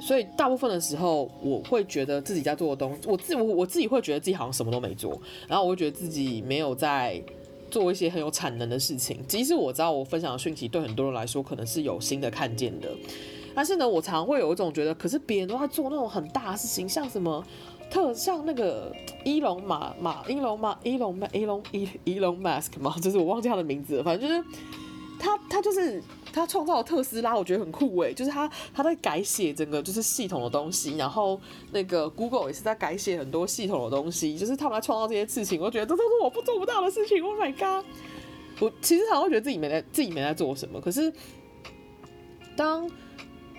[0.00, 7.22] 所以大部分的时候，我会觉得自己在做的东，我自我我自己会觉得自己好像什么都没做，然后我会觉得自己没有在。
[7.72, 12.88] 做一些很有产能的事情，即使我知道我分享的讯息对很多人来说可能是有新的看见的，
[13.54, 17.44] 但是呢，我常会有一种觉得，可是别人都在做那种很大的事情，像什么
[17.90, 24.44] 特像那个伊隆马马伊隆马伊隆马伊隆伊伊隆马斯克嘛，就是我忘记他的名字了，反正就是
[25.18, 26.02] 他他就是。
[26.32, 31.40] 他创造了特斯拉，我觉得很酷诶，就是他他在改写整个就是系统的东西，然后
[31.72, 37.22] 那个 Google 也是在改写很多系统的东西，就是他们在创造这些事情，我觉得这都是我不做不到的事情。
[37.22, 37.84] Oh my god！
[38.60, 41.12] 我其实常会觉得自己没在自己没在做什么，可是
[42.54, 42.88] 当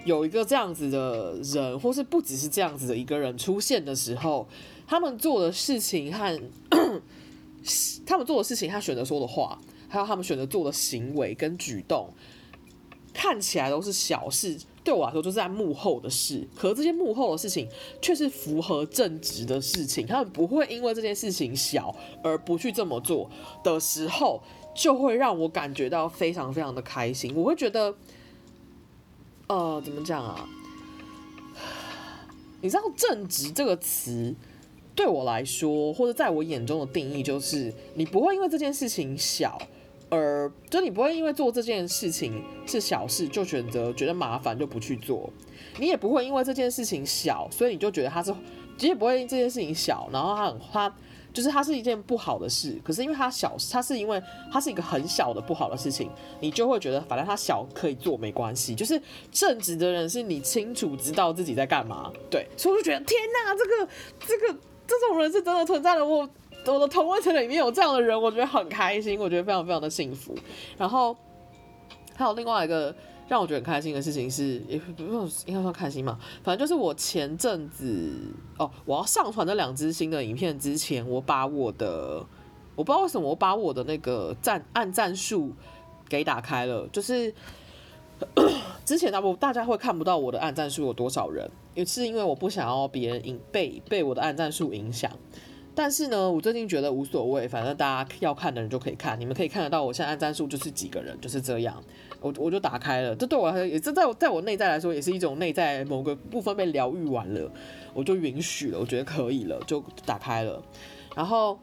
[0.05, 4.47] 有一个这样子的人，或是不只是这样子的一个人出现的时候，
[4.87, 6.39] 他们做的事情和
[8.05, 12.13] 他们做的事情，他选择说的话，还有他们选择做的行为跟举动。
[13.23, 16.45] 看起来都是小事，对我来说就是在幕后的事。
[16.53, 17.69] 可这些幕后的事情
[18.01, 23.31] 却是符合正直的事情，他们不会因为这件事情小而不去这么做
[23.63, 24.43] 的时候，
[24.75, 27.33] 就会让我感觉到非常非常的开心。
[27.33, 27.95] 我会觉得，
[29.47, 30.45] 呃，怎么讲啊？
[32.59, 34.35] 你知道“正直”这个词
[34.93, 39.57] 对我来说，或者在我眼中的定义，就是你不会因为这件事情小。
[40.13, 45.27] 而就你不会因为做这件事情是小事就选择觉得麻烦就不去做，
[45.79, 48.31] 你也不会因为这件事情小，所以你就觉得它是，
[48.77, 50.95] 其实也不会因这件事情小，然后它很它
[51.33, 54.21] 就是它是一件不好的事，可是因为它小，它是因为
[54.51, 58.75] 它是一个很小的不好的事情，你就会觉得反正它小可以做没关系。
[58.75, 63.91] 就是正直的人是你清楚知道自己在干嘛，对，所以我就觉得天哪，这个
[64.27, 66.29] 这个这种人是真的存在的我。
[66.71, 70.35] 我的同温层里面有这样的人，我觉得很开心，我觉得非常非常的幸福。
[70.77, 71.15] 然后
[72.15, 72.95] 还有另外一个
[73.27, 78.09] 让我觉得很开心的事情是，也不用应该说开心嘛，反正就是我前阵子
[78.57, 82.25] 哦，我要上传这两支新的影片之前，我把我的
[82.75, 85.51] 我不知道为什么我把我的那个赞按赞数
[86.07, 87.33] 给打开了，就是
[88.85, 95.09] 之前大部大家会看不到我的按赞数有多少人，也是因为我不想要别人影被被我的按赞数影响。
[95.75, 101.83] 但是呢，我最近觉得无所谓，反正大家要看的人就可以看，你们可以看得到，我现在按赞数就是几个人，就是这样，
[102.21, 107.51] 我我就打开了，这对我来说，也这在我在我内在来说，也是一种内在某个部分被疗愈完了，
[107.93, 110.61] 我就允许了，我觉得可以了，就打开了，
[111.15, 111.57] 然后，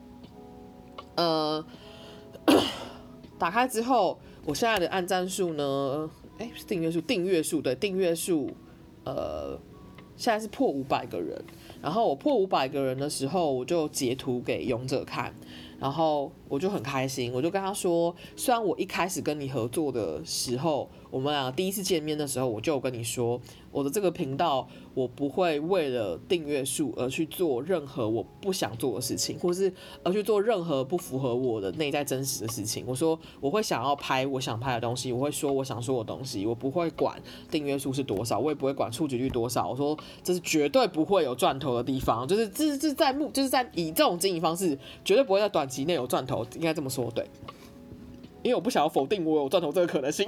[1.14, 1.64] 呃，
[3.38, 8.50] 打开之后，我现在的按赞数呢，哎，订阅数，订阅数，对，订阅数，
[9.04, 9.56] 呃，
[10.20, 11.42] 现在是破五百个人。
[11.80, 15.34] 然后我破五百个人的时候，我就截图给勇者看，
[15.78, 32.84] 然后我就很开心，我就跟他说，虽然我一开始跟你合作的时候，我们俩第一次见面的时候，我就跟你说，我的这个频道，我不会为了订阅数而去做任何我不想做的事情，或是而去做任何不符合我的内在真实的事情。
[32.84, 37.16] 我说我会想要拍我想拍的东西，我会说我想说的东西，我不会管
[37.48, 39.68] 订阅数是多少，我也不会管触及率多少。
[39.68, 47.24] 我说这是绝对不会有赚头的地方，就是这是在目就是在以这种经营方式，绝对不会在短期内有赚头，应该这么说对。
[48.42, 50.26] 因为我不想要否定我有赚头这个可能性，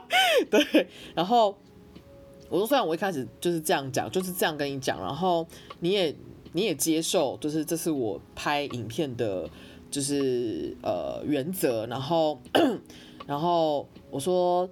[0.50, 1.56] 对，然后。
[2.48, 5.46] 我说，虽然我一开始就是这样讲，就是这样跟你讲，然后
[5.80, 6.14] 你也
[6.52, 9.48] 你也接受，就是这是我拍影片的，
[9.90, 11.86] 就是呃原则。
[11.86, 12.38] 然后
[13.26, 14.68] 然后我说，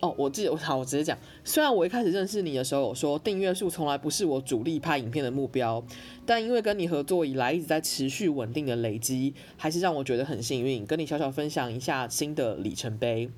[0.00, 1.16] 哦，我记得我好，我直接讲。
[1.44, 5.82] 虽然我一开始认识你的时候，我说订阅数从来不是我主力拍影片的目标，
[6.24, 13.30] 但因为跟你合作以来一直在持续稳定的累积，还是让我觉得很幸运，跟你小小分享一下新的里程碑。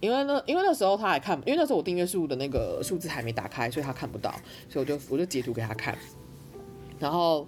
[0.00, 4.34] 因为那，因为那时候他还看，因为那时候我订阅数的那个数字还没打开，所以他看不到，
[4.68, 5.96] 所以我就我就截图给他看。
[6.98, 7.46] 然后，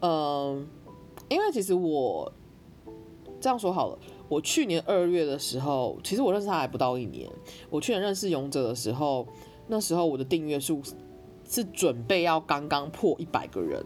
[0.00, 0.66] 嗯，
[1.30, 2.30] 因为其实我
[3.40, 3.98] 这样说好了，
[4.34, 7.30] 我去年二月的时候，其实我认识他还不到一年。
[7.70, 9.24] 我去年认识勇者的时候，
[9.68, 10.82] 那时候我的订阅数
[11.48, 13.80] 是准备要刚刚破一百个人，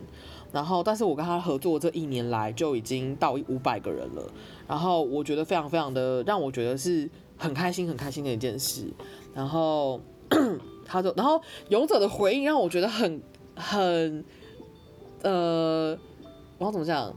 [0.50, 4.32] 然后但是我跟他合作这一年来就已经到五百个人了，
[4.66, 8.90] 然后我觉得非常非常的让我觉得是很开心很开心的一件事，
[9.34, 10.00] 然后
[10.86, 13.20] 他就然后勇者的回应让我觉得很
[13.54, 14.24] 很
[15.20, 15.98] 呃，
[16.56, 17.14] 我要怎么讲？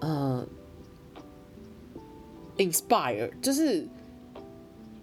[0.00, 0.46] 嗯、
[2.56, 3.86] inspire 就是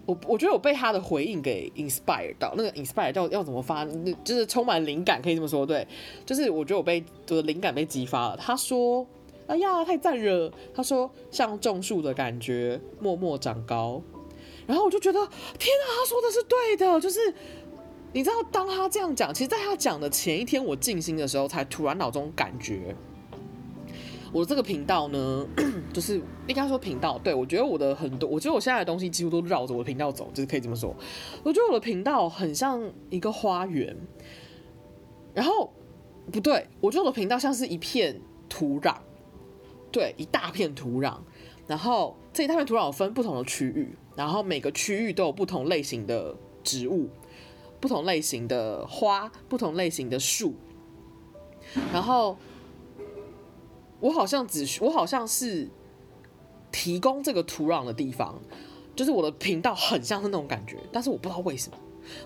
[0.06, 2.54] 我，我觉得我被他的回应给 inspire 到。
[2.58, 3.86] 那个 inspire 叫要怎么发？
[4.24, 5.88] 就是充满灵感，可以这么说，对。
[6.26, 8.38] 就是我觉得我被我的灵感被激发了。
[8.38, 9.06] 他说
[9.48, 14.02] ：“哎呀，太赞了！”他说：“像种树的感觉，默默长高。”
[14.66, 15.20] 然后我就觉得，
[15.60, 17.00] 天哪，他说的是对的。
[17.00, 17.20] 就是
[18.14, 22.96] 你知道，当他这样讲，其实在他讲的前一天，我静心的时候，才突然脑中感觉。
[24.34, 25.46] 我这个频道呢，
[25.92, 30.96] 就是应该说频道，对，我觉得我的很多，我觉得我现在的东西几乎都绕着我的频道走，就是可以这么说。
[31.44, 33.94] 我觉得我的频道很像一个花园，
[35.34, 35.74] 然后
[36.32, 38.96] 不对，我觉得我的频道像是一片土壤，
[39.92, 41.18] 对，一大片土壤，
[41.68, 47.10] 然后这一大片土壤分不同的区域，然后每个区域都有不同类型的植物、
[47.82, 50.54] 不同类型的花、不同类型的树，
[51.92, 52.38] 然后。
[54.02, 55.70] 我好像只我好像是
[56.72, 58.42] 提供这个土壤的地方，
[58.96, 61.78] 就是我的频道很像是那种感觉，但是我不知道为什么，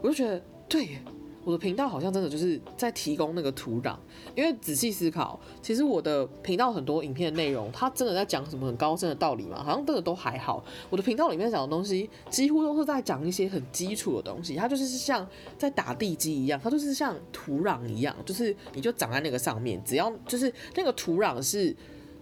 [0.02, 0.98] 我就觉得对，
[1.46, 3.96] 我的频道好像真的就是在提供那个土壤。
[4.36, 9.64] 因为仔细思考，其实我的频道很多影片的内容，它真的在讲什么很高深的道理吗？
[9.64, 10.66] 好像真的都还好。
[10.90, 15.26] 我的频道里面讲的东西，几乎都是在讲一些很基础的东西，它就是像
[15.58, 21.74] 在打地基一样，它就是像土壤一样，就是你就长在那个上面，只要就是那个土壤是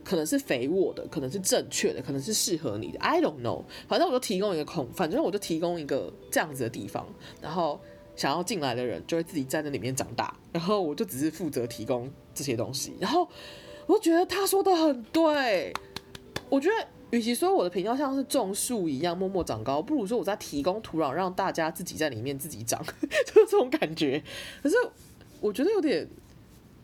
[0.03, 2.99] 可能是肥沃的，可能是正确的，可能是适合你的。
[2.99, 7.07] I don't know，反正我就提供一个空，反正我就提供一个这样子的地方，
[7.41, 7.79] 然后。
[8.15, 12.93] 想要进来的人就会自己在那里面长大，然后我就只是负责提供这些东西。
[12.99, 13.27] 然后
[13.87, 15.73] 我觉得他说的很对，
[16.49, 22.79] 我觉得与其说我的频道像是种树一样默默长高，不如说我在提供土壤让大家自己在里面自己长，
[23.25, 24.23] 就 是这种感觉。
[24.61, 24.75] 可是
[25.41, 26.07] 我觉得有点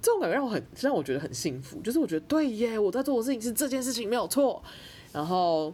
[0.02, 4.62] 这种感觉让我很让我觉得很幸福，就是我觉得对耶，我在做的事情是这件事情没有错。
[5.14, 5.74] 然后，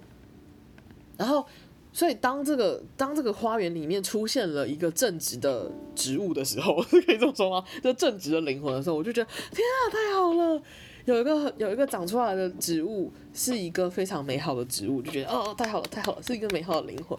[1.18, 1.46] 然后。
[1.96, 7.64] 所以当这个当这个花园里面出现了一个正直的植物的时候， 可以这么说吗？
[7.82, 10.62] 就正直的灵魂的时候，我就觉得天啊，太好了！
[11.06, 17.18] 有一个 有一个长出来的植物是一个非常美好的植物，就觉得哦，太好了，太好了，是一个美好的灵魂。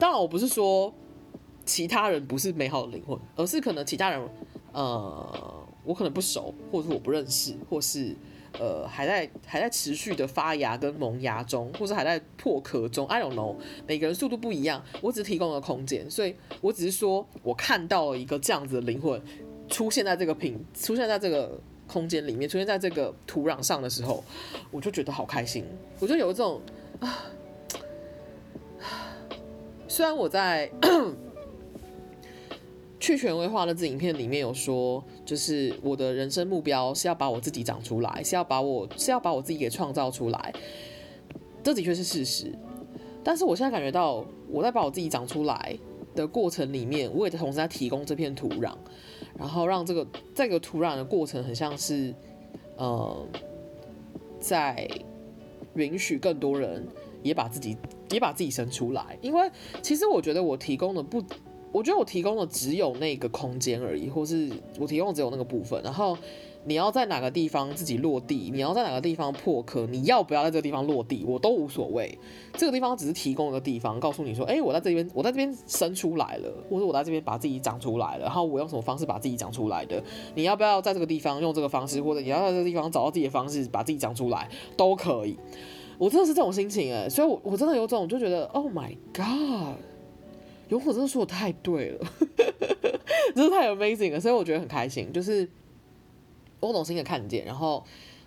[0.00, 0.92] 当然，我不是说
[1.64, 4.20] 其他人不是美好的灵魂，而是可能其他人
[4.72, 8.16] 呃，我可能不熟，或者是我不认识，或是。
[8.58, 13.56] 呃，还在还在持续的发芽跟萌芽中，或是还在破壳中，I don't know，
[13.86, 19.20] 每个人速度不一样，我只提供了空间，所以我只是说我看到了一个这样子的灵魂
[19.68, 24.24] 出现在这个品，出现在这个空间里面，出现在这个土壤上的时候，
[24.70, 25.64] 我就觉得好开心，
[26.00, 26.60] 我就有一种
[27.00, 27.26] 啊，
[29.86, 30.70] 虽然我在。
[33.08, 40.52] 去权威化的这影片里面有说，就是我的人生目标是要把我自己长出来，是要把我是要把我自己给创造出来，
[41.62, 42.52] 这的确是事实。
[43.24, 45.74] 但是我现在感觉到，我在把我自己长出来
[46.14, 48.74] 的过程里面，我也同时在提供这片土壤，
[49.38, 52.14] 然后让这个这个土壤的过程很像是，
[52.76, 53.26] 呃，
[54.38, 54.86] 在
[55.76, 56.86] 允许更多人
[57.22, 57.74] 也把自己
[58.10, 59.16] 也把自己生出来。
[59.22, 61.24] 因为其实我觉得我提供的不。
[61.72, 65.80] 我觉得我提供的只有那个空间而已，或是我提供只有那个部分。
[65.82, 66.16] 然后
[66.64, 72.18] 你要在哪个地方自己落地，你要在哪个地方破壳，你要不要在这个地方落地，我都无所谓。
[72.54, 78.24] 这个地方只是提供一个地方，告诉你说，哎，我在这边，我在这边生出来了，或者我在这边把自己长出来了。
[78.24, 80.02] 然后我用什么方式把自己长出来的？
[80.34, 85.38] 你要不要在这个地方用这个方式，或者你要在这个地方找到自己的方式把自己长出来，都可以。
[85.98, 89.76] 我真的是这种心情哎，所以我我真的有种就觉得，Oh my God。
[90.68, 92.06] 勇者真的说的太对了，
[93.34, 95.12] 真的太 amazing 了，所以我觉得很开心。
[95.12, 95.48] 就是
[96.60, 97.82] 我懂心的看见，然后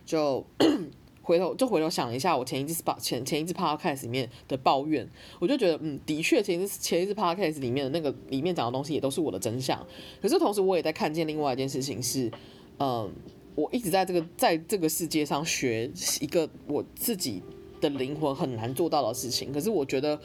[0.05, 0.43] 就
[1.21, 5.07] 回头就回头想一下，我前一次前前一次 podcast 里面的抱怨，
[5.39, 9.85] 我就觉得嗯，的确前一次前一次 podcast 里面的那个里面讲的东西也都是我的真相。
[10.21, 12.31] 可是同时我也在看见另外一件事情是，
[12.79, 13.11] 嗯，
[13.53, 17.43] 我一直在这个在这个世界上学一个我自己
[17.79, 19.53] 的灵魂很难做到的事情。
[19.53, 20.19] 可是我觉得。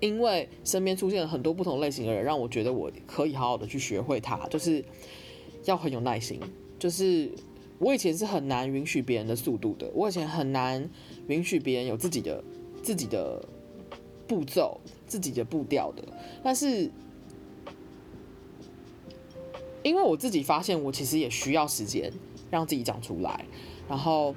[0.00, 4.82] 因为身边出现了很多不同类型的人，让我觉得我可以好好的去学会它，就是
[5.64, 6.40] 要很有耐心。
[6.78, 7.30] 就是
[7.78, 10.88] 我以前是很难允许别人的速度的，我以前很难
[11.28, 12.42] 允许别人有自己的
[12.82, 13.46] 自己的
[14.26, 16.02] 步骤、自己的步调的。
[16.42, 16.90] 但是
[19.82, 22.10] 因为我自己发现，我其实也需要时间
[22.50, 23.44] 让自己讲出来，
[23.86, 24.34] 然后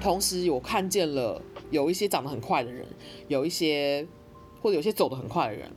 [0.00, 1.40] 同时我看见了
[1.70, 2.86] 有一些长得很快的人，
[3.28, 4.06] 有一些
[4.62, 5.70] 或者有些走得很快的人，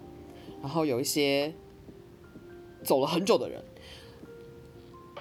[0.61, 1.51] 然后有一些
[2.83, 3.61] 走了很久的人，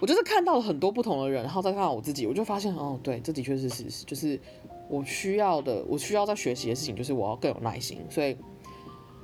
[0.00, 4.38] 我就是看到了很多不同的人，然后再看到我自己，我就发现哦，对，这的确是事实，就是
[4.88, 7.98] 我需要的，我需要在学习的事情，就是我要更有耐心。
[8.10, 8.36] 所以，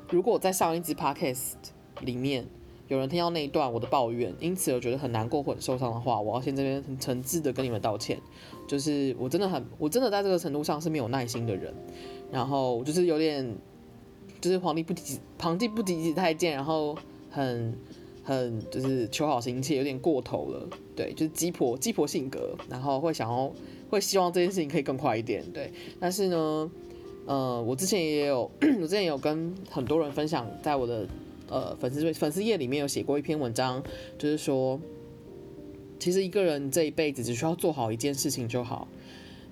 [0.09, 1.53] 如果我在上一支 podcast
[2.01, 2.47] 里面。
[2.89, 8.21] 有人听到那一段我的抱怨，因此我觉得很难过或者受伤的话，我要先这边很诚挚的跟你们道歉。
[8.67, 11.73] 就是我真的很，我真的在这个程度上是没有耐心的人，
[12.33, 13.57] 然后就是有点，
[14.41, 16.97] 就是皇帝不急，皇帝不急急太监，然后
[17.31, 17.75] 很
[18.25, 20.69] 很就是求好心切，有点过头了。
[20.97, 23.53] 对，就是鸡婆鸡婆性格，然后会想要
[23.89, 25.45] 会希望这件事情可以更快一点。
[25.53, 26.71] 对，但是呢，
[27.27, 31.07] 呃，我之前也有， 我之前有跟很多人分享，在我的。
[31.53, 33.83] 呃，粉丝粉丝页里面有写过一篇文章，
[34.17, 34.81] 就是说，
[35.99, 38.87] 其实一个人这一辈子只需要做好一件事情就好。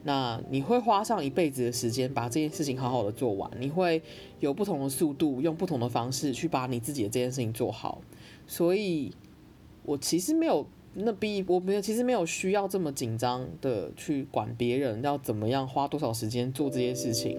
[0.09, 4.01] 那你会花上一辈子的时间把这件事情好好的做完，你会
[4.41, 8.01] 有不同的速度，用不同的方式去把你自己的这件事情做好。
[8.47, 9.13] 所以，
[9.85, 17.39] 我其实没有那逼，我没有，其实没有需要这么紧张的去管别人要怎么样花多少时间做这件事情。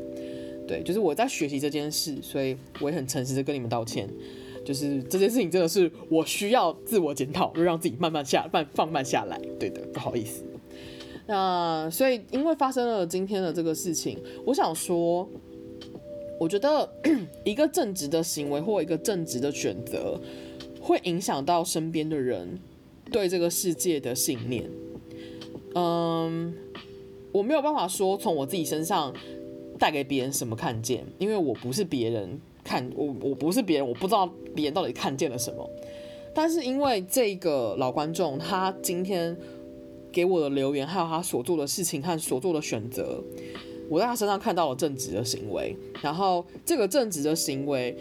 [0.67, 4.07] 对，就是我在学习这件事，所以我也很诚实的跟你们道歉。
[4.63, 9.39] 就是这件事情真的是我需要自我检讨，就让自己慢慢下慢放慢下来。
[9.59, 10.43] 对的，不好意思。
[11.29, 14.17] 那所以因为发生了今天的这个事情，
[14.47, 15.29] 我想说，
[16.39, 16.91] 我觉得
[17.45, 20.19] 一个正直的行为或一个正直的选择，
[20.81, 22.59] 会影响到身边的人
[23.11, 24.67] 对这个世界的信念。
[25.75, 26.51] 嗯，
[27.31, 29.13] 我没有办法说从我自己身上
[29.77, 32.41] 带给别人什么看见，因为我不是别人。
[32.61, 35.67] 看我，我不是别人，我不知道别人到底看见了什么。
[36.35, 39.35] 但是因为这个老观众，他今天
[40.11, 43.23] 给我的留言，还有他所做的事情和所做的选择，
[43.89, 45.75] 我在他身上看到了正直的行为。
[46.01, 47.95] 然后这个正直的行为，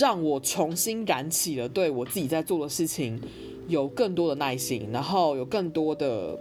[0.00, 3.20] 让我重新燃起了对我自己在做的事情
[3.68, 6.38] 有更多的耐心，然后有更多的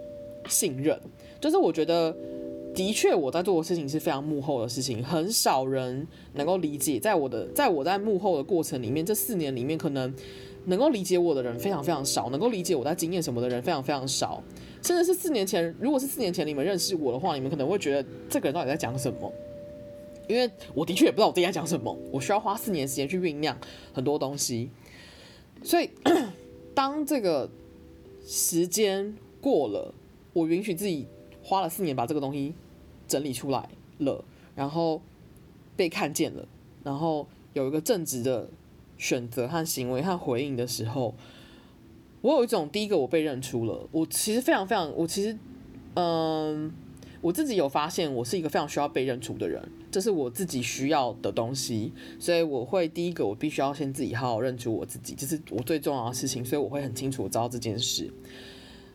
[0.47, 1.00] 信任。
[1.39, 2.16] 就是我觉得。
[2.76, 7.00] 的确，我在做的事情是非常幕后的事情，很少人能够理解。
[7.00, 10.14] 在我的，在我在幕后的过程里面，这四年里面，可能
[10.66, 14.41] 能够理解我的人非常非常少，能够理解我在经验什么的人非常非常少。
[14.82, 19.32] 甚至是四年前，如果是四年前你们认识我的话，你们可能会觉得这个人到底在讲什么？
[20.28, 23.58] 因为我的确也不知道我自己在讲什么，我需要花四年时间去酝酿
[23.94, 24.70] 很多东西。
[25.64, 25.90] 所以，
[26.74, 27.50] 当这个
[28.26, 29.94] 时间过了，
[30.34, 31.08] 我允许自己。
[31.42, 32.54] 花了四年把这个东西
[33.08, 33.70] 整理出来
[34.00, 34.24] 了，
[34.56, 35.02] 然后
[35.76, 36.48] 被看见了，
[36.84, 38.48] 然后有一个正直的
[39.00, 41.16] 选择和行为和回应的时候，
[42.22, 43.88] 我有一种第一个我被认出了。
[43.91, 45.38] 我其实非常非常，我其实
[45.95, 46.72] 嗯，
[47.22, 49.61] 我自己有发现我是一个非常需要被认出的人，
[49.91, 58.11] 这是我自己需要的东西，所以我会第一个我必须要先自己好好认出我自己，这是我最重要的事情，所以我会很清楚知道这件事。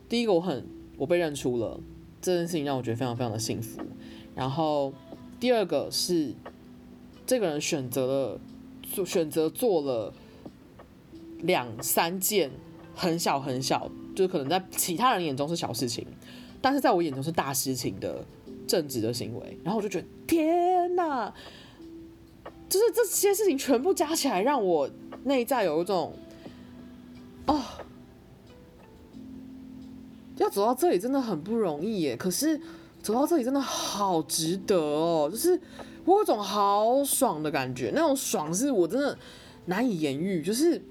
[0.07, 0.65] 第一个我很
[0.97, 1.79] 我被认出了。
[2.21, 3.79] 这件事情让我觉得非常非常的幸福。
[4.33, 4.91] 然后
[5.39, 6.33] 第二个是，
[7.23, 8.41] 这个人选择了
[8.81, 10.11] 做选择做了
[11.43, 12.49] 两三件
[12.95, 16.07] 很小很小，就是可能在其他人眼中是小事情，
[16.61, 18.25] 但是在我眼中是大事情的
[18.65, 19.57] 正直的行为。
[19.63, 21.33] 然后我就觉得天哪，
[22.69, 24.89] 就是这些事情全部加起来，让我
[25.25, 26.13] 内在有一种
[27.47, 27.61] 哦。
[30.37, 32.59] 要走到这里真的很不容易耶，可是
[33.01, 35.57] 走到这里真的好值得哦，就是
[36.03, 39.17] 我有种好爽的感觉，那种爽是我真的
[39.67, 40.81] 难以言喻，就是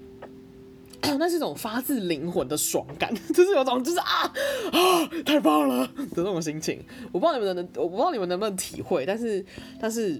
[1.17, 4.31] 那是一种发自灵魂的爽感， 就是有种就是啊
[4.71, 9.45] 啊太棒了的那种心情，我不知道你们能，我不知道你们能不能体会，但是
[9.79, 10.19] 但是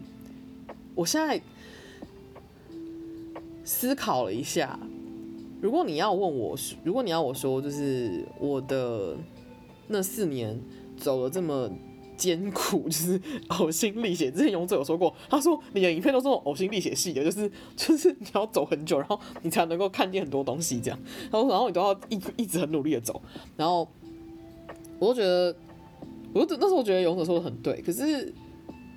[0.94, 1.42] 我现在
[3.64, 4.80] 思考了一下。
[5.62, 9.16] 如果你要问我，如果你要我说，就是我的
[9.88, 10.60] 那四年
[10.96, 11.68] 走了这么
[12.18, 14.32] 艰苦，就是呕心沥血。
[14.32, 20.99] 之前勇者有说过，他说你的影片都是那种呕心沥血系的，就 是就是你要走很久，然后你才能够看见很多东西这样。
[21.32, 23.22] 然后然后你都要一一直很努力的走。
[23.55, 23.88] 然后
[24.99, 25.55] 我就觉得，
[26.34, 28.34] 我就那时候觉得勇者说的很对，可是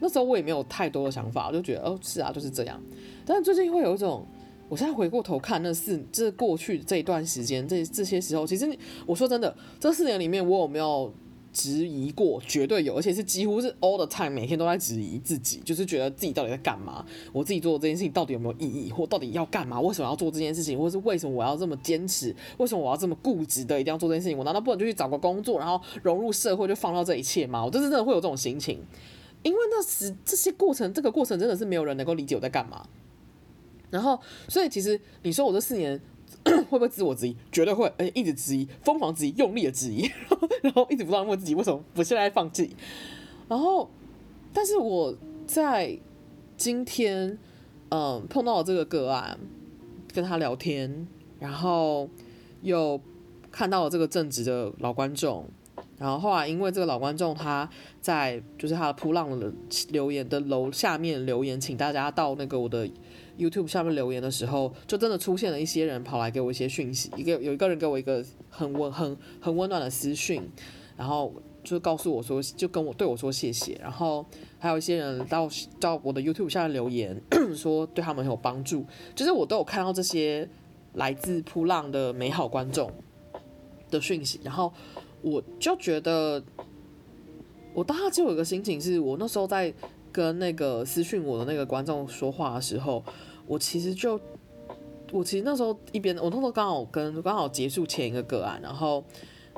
[0.00, 2.80] 那时候我也没有太多的想法，我就觉得哦是啊就是这样。
[3.26, 4.26] 但是最近会有一种。
[4.70, 8.68] 我现在回过头看那四，这过去这一段时间，这这些时候，其实
[9.06, 11.10] 我说真的，这四年里面我有没有
[11.58, 19.80] 质疑过，绝对有，而且是几乎是 all the time，每天都在质疑自己，就是觉得自己到底在干嘛，我自己做的这件事情到底有没有意义，或到底要干嘛？
[19.80, 20.78] 为什么要做这件事情？
[20.78, 22.32] 或是为什么我要这么坚持？
[22.58, 24.38] 为什么我要这么固执的一定要做这件事情？
[24.38, 27.64] 我难道不能就去找个工作，然后融入社会，就放到这一切吗？
[27.64, 28.78] 我就是真的会有这种心情，
[29.42, 32.86] 因为那时这些过程，这个过程真的是没有人能够理解我在干嘛。
[33.90, 36.00] 然后，所以其实你说我这四年。
[36.68, 37.36] 会不会自我质疑？
[37.52, 40.08] 绝对会，而且一直质疑，疯狂质疑，用力的质疑，
[40.62, 42.74] 然后一直不断问自己为什么不现在放弃。
[43.48, 43.88] 然后，
[44.52, 45.14] 但是我
[45.46, 45.98] 在
[46.56, 47.38] 今天，
[47.90, 49.38] 嗯，碰到了这个个案，
[50.12, 51.06] 跟他聊天，
[51.38, 52.08] 然后
[52.62, 53.00] 又
[53.50, 55.46] 看到了这个正直的老观众，
[55.98, 57.68] 然后后来因为这个老观众他
[58.00, 59.40] 在就是他的扑浪
[59.90, 62.88] 留言的楼下面留言，请大家到那个我的。
[63.38, 70.42] YouTube 下面留言的时候，就真的出现了一些人跑来给我一些讯息，一个有一个人给我一个很温很很温暖的私讯，
[70.96, 71.32] 然后
[71.62, 74.26] 就告诉我说，就跟我对我说谢谢，然后
[74.58, 77.20] 还有一些人到到我的 YouTube 下面留言，
[77.54, 78.84] 说对他们很有帮助，
[79.14, 80.48] 就是我都有看到这些
[80.94, 82.90] 来自扑浪的美好观众
[83.90, 84.72] 的讯息，然后
[85.22, 86.42] 我就觉得，
[87.72, 89.72] 我当时就有一个心情，是我那时候在
[90.10, 93.04] 跟那个私讯我的那个观众说话的时候。
[93.48, 94.20] 我其实就，
[95.10, 99.02] 我其实那时候一边，我那时候刚好跟刚好结束前一个个案，然后，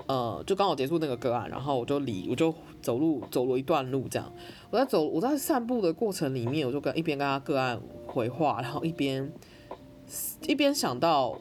[0.07, 4.33] 呃，就刚好结束那个个案，然后我就离，我就走路走了一段路，这样，
[4.71, 9.29] 我在走，我在散步的过程里面，我就跟一边跟他个案回话，然后一边
[10.47, 11.37] 一边想到，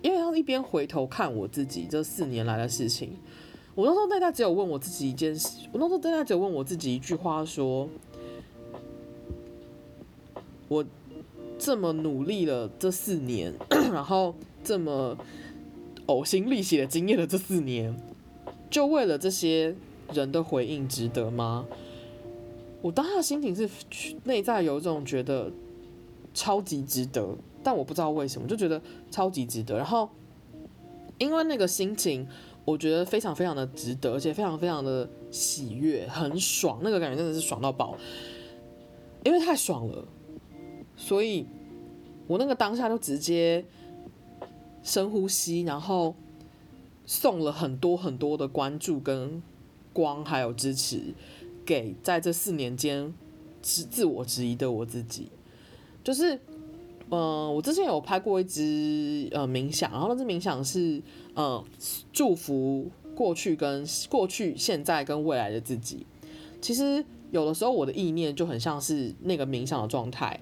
[0.00, 3.16] 因为他一边回头看我自己这四年来的事情，
[3.74, 7.88] 我那时候大概只有问我自己一件事，我那时候大概只有问我自己一句话说，
[10.68, 10.84] 我。
[11.58, 13.52] 这么努力了这四年，
[13.92, 15.16] 然后这么
[16.06, 17.94] 呕心沥血的经验了这四年，
[18.70, 19.74] 就为了这些
[20.12, 21.66] 人的回应值得吗？
[22.80, 23.68] 我当下的心情是
[24.22, 25.50] 内在有一种觉得
[26.32, 28.80] 超级值得，但我不知道为什么就觉得
[29.10, 29.76] 超级值得。
[29.76, 30.08] 然后
[31.18, 32.24] 因为那个心情，
[32.64, 37.98] 我觉得非常非常的值得，而且非常非常的喜悦，很爽，那个感觉真的是爽到爆，
[39.24, 40.06] 因为太爽了。
[41.00, 41.46] 所以，
[42.26, 43.64] 我那个当下就直接
[44.82, 46.14] 深呼吸，然后
[47.06, 49.40] 送了很多很多的关注、跟
[49.92, 51.14] 光，还有支持
[51.64, 53.14] 给在这四年间
[53.62, 55.30] 自自我质疑的我自己。
[56.02, 56.34] 就是，
[57.10, 61.00] 嗯、呃，我之前有拍过一支呃冥想，然后那支冥想是
[61.34, 61.64] 呃
[62.12, 66.04] 祝福过去跟过去、现在跟未来的自己。
[66.60, 70.40] 其实有的时候我的意念就很像是那个冥想的状态。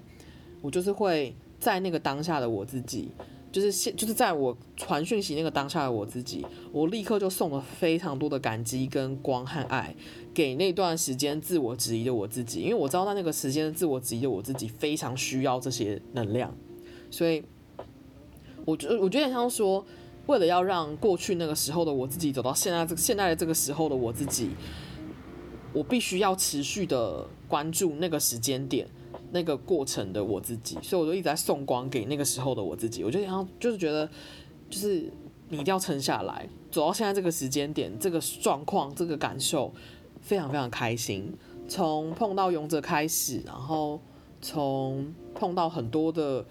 [0.61, 3.09] 我就是会在那个当下的我自己，
[3.51, 9.95] 就是现就是在我传讯息那个当下的我自己，我立刻就送了非常多的感激跟光和爱
[10.33, 16.55] 给那段时间自我质疑的我自己，因为我知道在那个时间自我质疑的我自己非常需要这些能量，
[17.09, 17.43] 所以
[18.65, 19.83] 我觉我觉得像说，
[20.25, 24.49] 为了要让过去那个时候的我自己走到现在这个现在的这个时候的我自己，
[25.73, 28.87] 我必须要持续的关注那个时间点。
[29.31, 33.03] 那个过程的我自己，所以我就一直在送光给那个时候的我自己。
[33.03, 34.09] 我就想，就是觉得，
[34.69, 35.11] 就是
[35.49, 39.73] 你一定要撑下来，走到现在这个时间点，这个状况，这个感受，
[40.21, 41.33] 非常非常开心。
[41.67, 43.99] 从碰到勇者开始，然后
[44.41, 46.45] 从碰到很多的，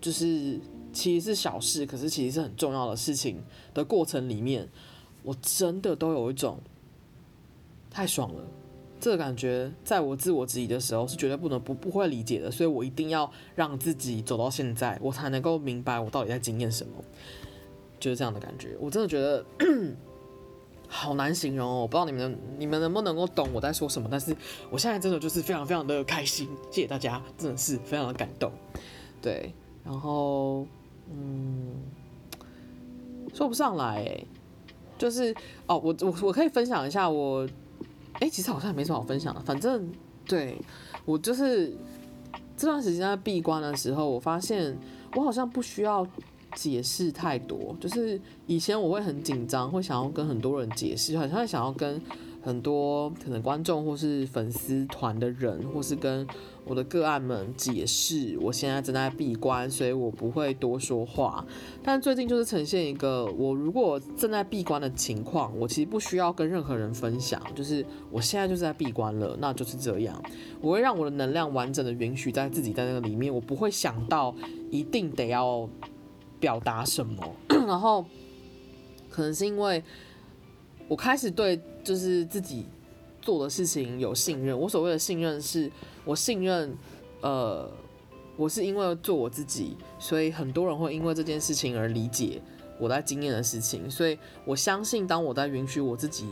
[0.00, 0.60] 就是
[0.92, 3.42] 其实是小事，可是其实是很重要的事情
[3.72, 4.68] 的过程里面，
[5.22, 6.58] 我真的都有一种
[7.90, 8.44] 太爽了。
[9.02, 16.92] 这个感觉，在我自我质疑的时候是绝对不能不不会理解的，所以我一定要让自己走到现在，我才能够明白我到底在经验什么，
[17.98, 18.76] 就是这样的感觉。
[18.78, 19.44] 我真的觉得
[20.86, 24.36] 好难形容哦，我不知道你们你们能不能够懂我在说什么，但是
[24.70, 28.52] 我现在真的就是非常非常的开心，谢谢大家，真的是非常的感动。
[29.20, 29.52] 对，
[29.84, 30.64] 然后
[31.12, 31.74] 嗯，
[33.34, 34.24] 说不上来，
[34.96, 35.34] 就是
[35.66, 37.48] 哦，我我我可以分享一下我。
[38.22, 39.40] 哎、其实好像也没什么好分享的。
[39.40, 39.90] 反正
[40.24, 40.56] 对
[41.04, 41.76] 我就是
[42.56, 44.78] 这段时间在闭关的时候，我发现
[45.16, 46.06] 我好像不需要
[46.54, 47.76] 解释太多。
[47.80, 52.00] 就是以前我会很紧张，会想要跟很多人解释，好像想要跟
[52.42, 56.26] 很多可能观众或是粉丝团的人，或是跟。
[56.64, 61.44] 我的个案们解释，我现在正在闭关，所以我不会多说话。
[61.82, 70.22] 但最近就是呈现一个，我如果正在闭关的情况，我其实不需要跟任何人分享，就是我现在就是在闭关了，那就是这样。
[70.60, 74.32] 我会让我的能量完整的允许在自己在那个里面，我不会想到
[74.70, 75.68] 一定得要
[76.38, 77.34] 表达什么。
[77.48, 78.06] 然后
[79.10, 79.82] 可能是因为。
[80.88, 82.66] 我开始对就是自己
[83.20, 84.58] 做的事情有信任。
[84.58, 85.70] 我所谓的信任是，
[86.04, 86.76] 我信任，
[87.20, 87.70] 呃，
[88.36, 92.40] 我是因为做我自己，所以很多人会因为这件事情而理解
[92.78, 93.90] 我在经验的事情。
[93.90, 96.26] 所以我相信，当我在允许我自己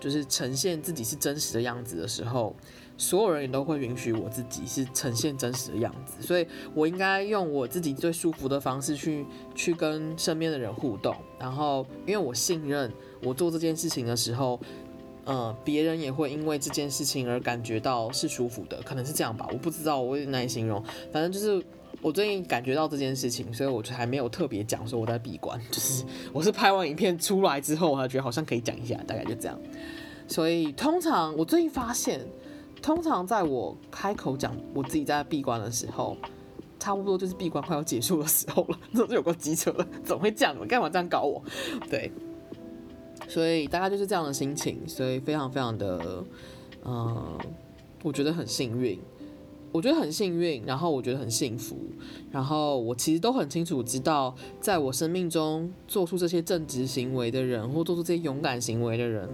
[0.00, 2.54] 就是呈现自己是真实的样子的时候。
[2.98, 9.26] 所有人也都会允许我自己是呈现真实的样子，所以我应该用我自己最舒服的方式去
[9.56, 11.16] 去跟身边的人互动。
[11.36, 12.92] 然后，因为我信任
[13.22, 14.60] 我做这件事情的时候，
[15.24, 20.82] 呃，别人也会因为这件事情而感觉到是舒服的，可能是这样吧，我不知道，我有点难以形容。
[21.12, 21.64] 反正就是
[22.00, 29.58] 我最近感觉到这件事情，所以我就还没有特别讲说我在闭关， 就是我是拍完影片出来之后，我还觉得好像可以讲一下，大概就这样。
[30.26, 32.20] 所以通常我最近发现。
[32.82, 36.16] 通常在我开口讲我自己在闭关的时候，
[36.80, 40.56] 差不多就是闭关快要结束的时候了， 这就有个机车了，怎么会这样？
[40.66, 41.40] 干嘛这样搞我？
[41.88, 42.10] 对，
[43.32, 46.22] 所以大概就是这样的心情，所以非常非常的，
[46.84, 47.38] 嗯，
[48.02, 48.98] 我觉得很幸运，
[49.72, 51.78] 我觉得很幸运，然后我觉得很幸福，
[52.30, 59.26] 然后我其实都很清楚知道，在我生命中做出这些正直行为的人，或做出这些勇敢行为的人。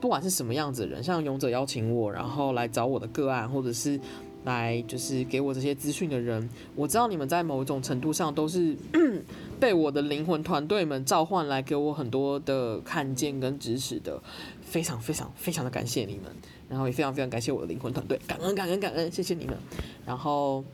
[0.00, 3.98] 不管是什么样子的人，像勇者邀请我，然后来找我的个案，或者是
[4.46, 8.74] 来就是给我这些资讯的人，我知道你们在某种程度上都是
[9.60, 14.22] 被我的灵魂团队们召唤来给我很多的看见跟支持的，
[14.62, 16.32] 非常非常非常的感谢你们，
[16.68, 19.54] 然后也非常非常感谢我的灵魂团队，感恩感恩感恩，谢谢你们。
[20.06, 20.64] 然后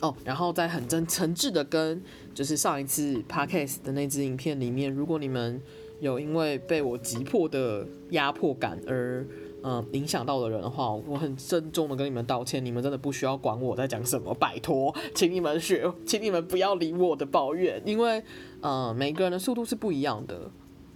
[0.00, 2.00] 哦，然后在很真诚挚的跟
[2.34, 5.60] 就是上一次 podcast 的那支影片里面，如果你们。
[6.00, 9.26] 有因为被我急迫的压迫感而，
[9.62, 12.64] 嗯，影响到的人的话，我很郑重的跟你们道歉。
[12.64, 18.22] 你们真的不需要管我在讲什么，拜托，请你们学，请你们不要理我的抱怨，因为，
[18.62, 20.50] 嗯，每个人的速度是不一样的。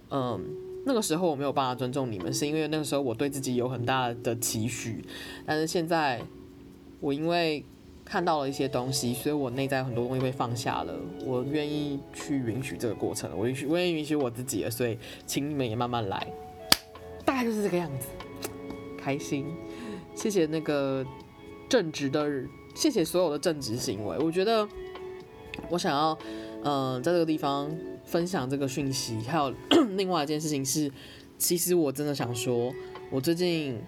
[0.09, 0.39] 嗯，
[0.85, 5.03] 那个时候我没有办法尊重你们，是因为那个时候我对自己有很大的期许，
[5.45, 6.21] 但是现在
[6.99, 7.65] 我因为。
[8.05, 10.93] 看到了一些东西，所以我内在很多东西被放下了。
[11.25, 14.69] 我愿意去允许这个过程，我允许，我愿意允许我自己了。
[14.69, 16.27] 所以，请你们也慢慢来，
[17.23, 18.09] 大概就是这个样子。
[19.03, 19.45] 开心，
[20.15, 21.05] 谢谢那个
[21.67, 22.25] 正直的，
[22.73, 24.17] 谢谢所有的正直行为。
[24.19, 24.67] 我觉得，
[25.69, 26.17] 我想要，
[26.63, 27.69] 嗯、在这个地方
[28.05, 29.17] 分享这个讯息。
[29.27, 29.53] 还有
[29.97, 30.91] 另外一件事情是，
[31.37, 32.73] 其实我真的想说，
[33.11, 33.81] 我最近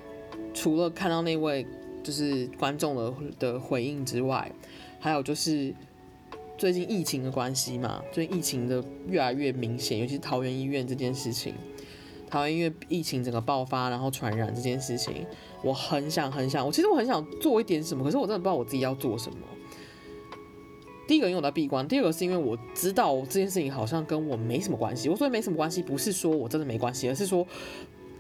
[0.54, 1.66] 除了看到那位。
[2.06, 4.52] 就是观众的的回应之外，
[5.00, 5.74] 还有就是
[6.56, 11.56] 最近疫情的关系嘛，最近疫情的越来越明显，尤其是桃园医院这件事情，
[12.36, 15.26] 桃园医院疫情整个爆发，然后传染这件事情，
[15.64, 19.38] 我很想很想，我其实我很想做一点什么，可是我真的不知道我自己要做什么。
[21.08, 25.08] 第一个因为我在闭关，第二个是因为我知道这件事情好像跟我没什么关系。
[25.08, 27.48] 我说没什么关系，不是说我真的没关系，而是说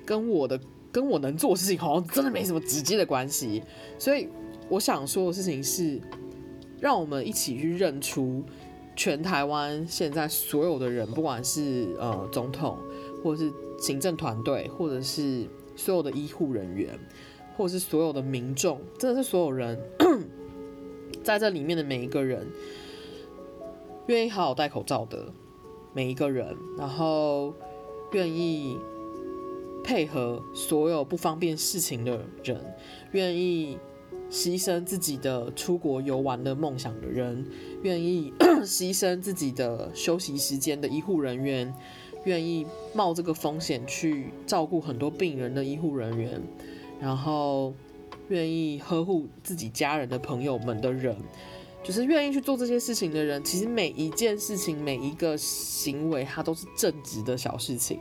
[0.05, 0.57] 跟我的。
[0.91, 3.61] 跟我能做的事情好像真的没什么直接的关系，
[3.99, 4.29] 所以
[4.69, 5.99] 我想说的事情是，
[6.79, 8.41] 让我们一起去认出
[8.95, 12.77] 全台湾现在所有的人，不管是呃总统，
[13.21, 16.99] 或者是行政团队，或者是所有的医护人员，
[17.55, 19.79] 或者是所有的民众，真的是所有人，
[21.23, 22.47] 在这里面的每一个人，
[24.07, 25.31] 愿意好好戴口罩的
[25.93, 27.53] 每一个人，然后
[28.11, 28.77] 愿意。
[29.87, 32.59] 配合所有不方便事情的人，
[33.11, 33.77] 愿意
[34.31, 37.45] 牺牲自己的出国游玩的梦想的人，
[37.83, 38.33] 愿意
[38.65, 41.71] 牺牲自己的休息时间的医护人员，
[42.25, 46.41] 愿意冒这个风险去照顾很多病人的医护人员，
[46.99, 47.73] 然后
[48.29, 51.15] 愿意呵护自己家人的朋友们的人，
[51.83, 57.99] 就是愿意去做这些事情的人，其实每一件事情，每一个行为，它都是正直的小事情。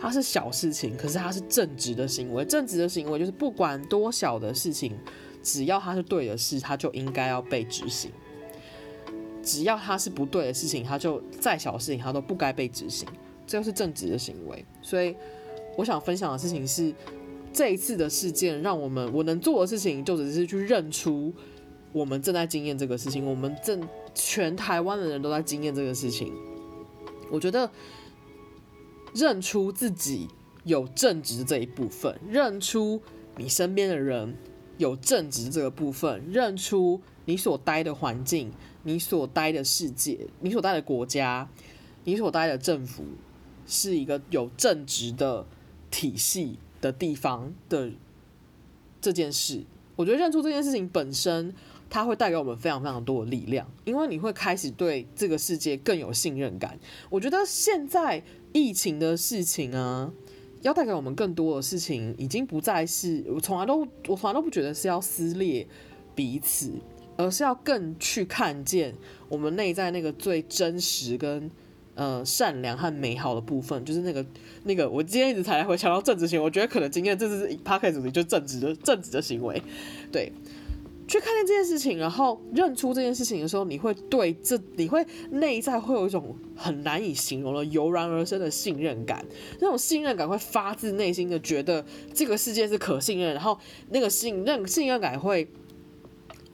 [0.00, 2.42] 它是小事情，可是它是正直的行为。
[2.46, 4.96] 正直的行为就是不管多小的事情，
[5.42, 8.10] 只要它是对的事，它就应该要被执行；
[9.42, 13.08] 只要它是不对的事情，它就再小的事情，它都不该被执行。
[13.46, 14.64] 这就是正直的行为。
[14.82, 15.14] 所以，
[15.76, 16.94] 我想分享的事情是，
[17.52, 21.32] 这一次的事件让我们我能做的事情，就只是去认出
[21.92, 23.80] 我们正在经验这个事情，我们正
[24.14, 26.32] 全台湾的人都在经验这个事情。
[27.30, 27.70] 我觉得。
[29.12, 30.28] 认出自己
[30.62, 33.02] 有正直这一部分，认出
[33.36, 34.36] 你身边的人
[34.78, 38.50] 有正直这个部分，认出你所待的环境、
[38.82, 41.48] 你所待的世界、你所待的国家、
[42.02, 43.04] 你所待的政府
[43.66, 45.46] 是一个有正直的
[45.92, 47.92] 体系的地方的
[49.00, 49.62] 这件事，
[49.94, 51.54] 我觉得认出这件事情本身，
[51.88, 56.76] 它会带给我们非常非常多的力量，因为你会开始对这个世界更有信任感。
[57.08, 58.24] 我觉得现在。
[58.52, 60.12] 疫情的事情啊，
[60.62, 65.64] 要带给我们更多的事情，已经不再是我从来都我从来都不觉得是要撕裂
[66.16, 66.72] 彼此，
[67.22, 68.94] 而是要更去看见
[69.28, 71.50] 我们内在那个最真实跟
[71.94, 74.24] 呃善良和美好的部分，就是那个
[74.64, 79.62] 那个我今天一直才回想到正直行为，我觉得可能今天这是 podcast 主题就正直的正直的行为，
[80.10, 80.32] 对。
[81.08, 89.24] 去看见这件事情，然后认出这件事情的时候，你会对这，你会内在会有一种很难以形容的油然而生的信任感。
[89.58, 93.58] 那种信任感会发自内心的觉得这个世界是可信任，然后
[93.88, 95.48] 那个信任信任感会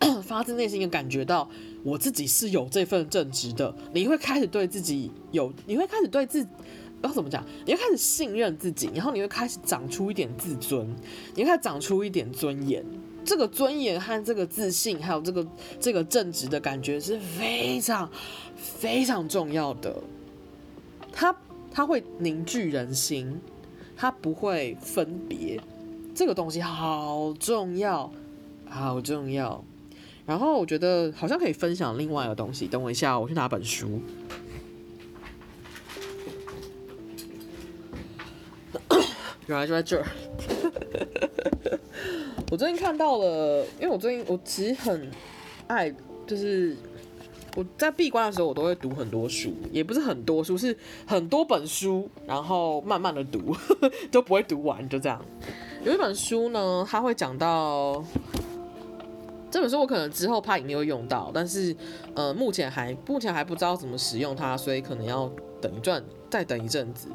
[0.22, 1.49] 发自内心的感觉到
[1.82, 3.74] 我自己是有这份正直的。
[3.92, 6.47] 你会开始对自己有，你会开始对自
[7.03, 7.44] 要怎么讲？
[7.64, 10.86] 你会开始信任自己，然后你会开始长出一点自尊，
[11.34, 12.84] 你会开始长出一点尊严。
[13.24, 15.47] 这个尊严和这个自信，还有这个
[15.80, 18.09] 这个正直的感觉是非常
[18.57, 19.94] 非常重要的。
[21.12, 21.34] 它
[21.72, 23.40] 它会凝聚人心，
[23.97, 25.61] 它不会分别。
[26.14, 28.11] 这个东西好重要，
[28.68, 29.64] 好重要。
[30.26, 32.66] 然后我觉得好像可以分享另外一个东西。
[32.66, 34.00] 等我一下，我去拿本书。
[39.46, 40.04] 原来就在这儿。
[42.50, 45.08] 我最近看到了，因为我最近我其实很
[45.68, 45.94] 爱，
[46.26, 46.76] 就是
[47.54, 53.56] 我在闭关的时候，我都会读很多书，也不是很多书，是很多本书，然后慢慢的读，
[54.10, 55.24] 都不会读完，就这样。
[55.84, 58.04] 有一本书呢，它会讲到
[59.51, 61.74] 这本书，我可能之后怕影会用到，但是
[62.14, 65.30] 呃，目前还目前还不知道怎么使用它，所以可能要
[65.61, 67.09] 等一阵，再等一阵子。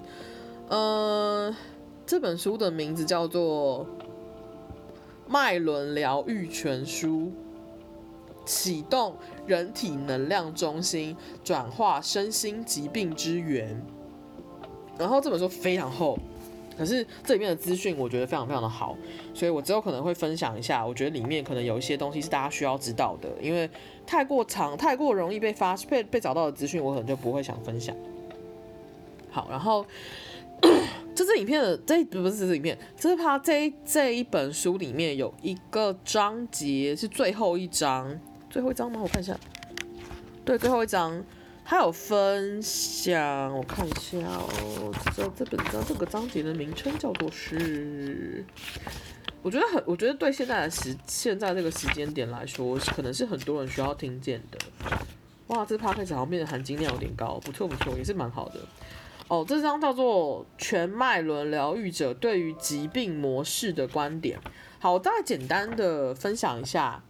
[0.69, 1.55] 呃，
[2.05, 3.85] 这本书的名字叫做。
[5.27, 7.31] 脉轮疗愈全书，
[8.45, 9.15] 启动
[9.47, 13.81] 人体能量中心，转化身心疾病之源。
[14.97, 16.19] 然后这本书非常厚，
[16.81, 18.97] 可是这里面的资讯我觉得非常非常的好，
[19.35, 20.83] 所以我之后可能会分享一下。
[20.83, 23.69] 我觉得里面可能有一些东西是大家需要知道的，因为
[24.05, 27.95] 太过长、太过容易被发被被找到的资讯，我可能就不会想分享。
[29.29, 29.85] 好，然后。
[31.15, 38.99] 这支影片的这不是这支影片，这是他这这一本书里面有一个章节是最后一章，最后一章吗？
[39.01, 39.35] 我看一下，
[40.45, 41.23] 对，最后一章，
[41.63, 48.43] 他有分享，我看一下哦，这这本章这个章节的名称叫做是，
[49.41, 54.57] 我觉得很，我觉得对现在的时现在这个时间点来说，可能是很多人需要听见的。
[55.47, 58.59] 哇，这 podcast 好像变得含金量有点高，不错不错，也是蛮好的。
[59.27, 64.37] 哦，这张叫做《全脉轮疗愈者对于疾病模式的观点》。
[64.79, 67.01] 好，我大概简单的分享一下，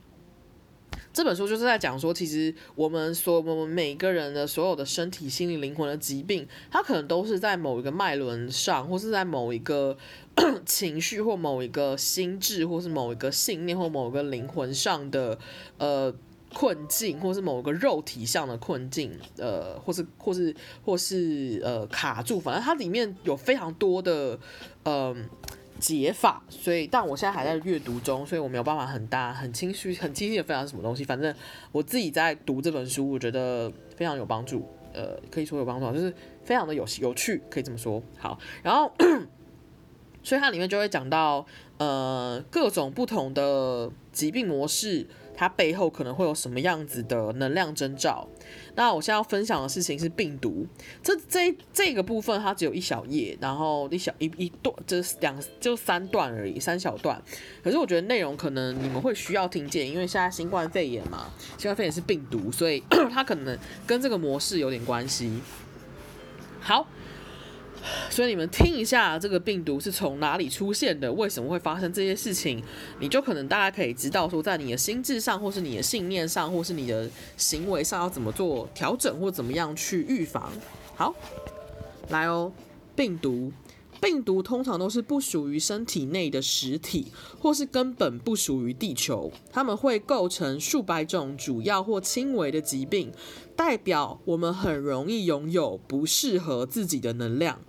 [1.14, 9.98] 这本书就是在讲说，其实我们所我们每个人的所有的身体、心理、灵魂的疾病，它可能都是在某一个脉轮上，或是在某一个
[10.66, 15.38] 情绪，或某一个心智，或是某一个信念，或某一个灵魂上的
[15.78, 16.14] 呃。
[16.54, 20.54] 困境，或是某个肉体上的困境，呃，或是或是
[20.84, 24.38] 或是呃卡住，反正它里面有非常多的
[24.84, 25.16] 嗯、呃、
[25.82, 31.04] 解法，所以但我现在还在阅读中，所以我没有办法很大很清晰很清晰的分享什么东西。
[31.04, 31.36] 反正
[31.72, 34.64] 我自己在读这本书，我觉得非常有帮助，
[34.94, 36.14] 呃，可以说有帮助，就是
[36.46, 38.02] 非常的有有趣，可以这么说。
[38.20, 38.92] 好，然后
[40.22, 41.46] 所以它里面就会讲到
[41.80, 45.08] 呃各种不同的疾病模式。
[45.42, 48.28] 它背后可能会有什么样子的能量征兆？
[48.76, 50.68] 那我现在要分享的事情是病毒。
[51.02, 57.20] 这这这个部分它只有一小页，然后一小一一段，就是两就三段而已，三小段。
[57.64, 65.42] 可是我觉得内容可能你们会需要听见，因为现在新冠肺炎嘛，新冠肺炎是病毒，所以 它可能跟这个模式有点关系。
[66.60, 66.86] 好。
[68.10, 71.12] 所以你们听一下，这个病毒是从哪里出现的？
[71.12, 72.62] 为什么会发生这些事情？
[73.00, 80.52] 你就可能大家可以知道说，在你的心智上，或是你的信念上，或是你的行为上，要怎么做调整，或怎么样去预防。
[80.96, 81.16] 好，
[82.10, 82.52] 来哦，
[82.96, 83.52] 病毒，
[84.00, 87.08] 病毒通常都是不属于身体内的实体，
[87.40, 89.32] 或是根本不属于地球。
[89.52, 93.12] 它们会构成数百种主要或轻微的疾病，
[93.56, 97.60] 代表我们很容易拥有不适合自己的能量。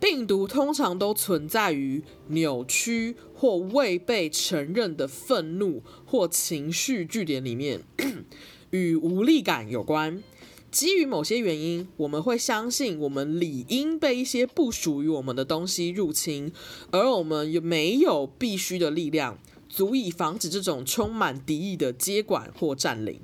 [0.00, 7.82] 病毒通常都存在于扭曲或未被承认的愤怒或情绪据点里面，
[8.70, 10.22] 与无力感有关。
[10.70, 16.52] 基于某些原因，我们会相信我们理应被一些不属于我们的东西入侵，
[16.90, 19.38] 而我们又没有必须的力量，
[19.68, 23.18] 足以防止这种充满敌意的接管或占领。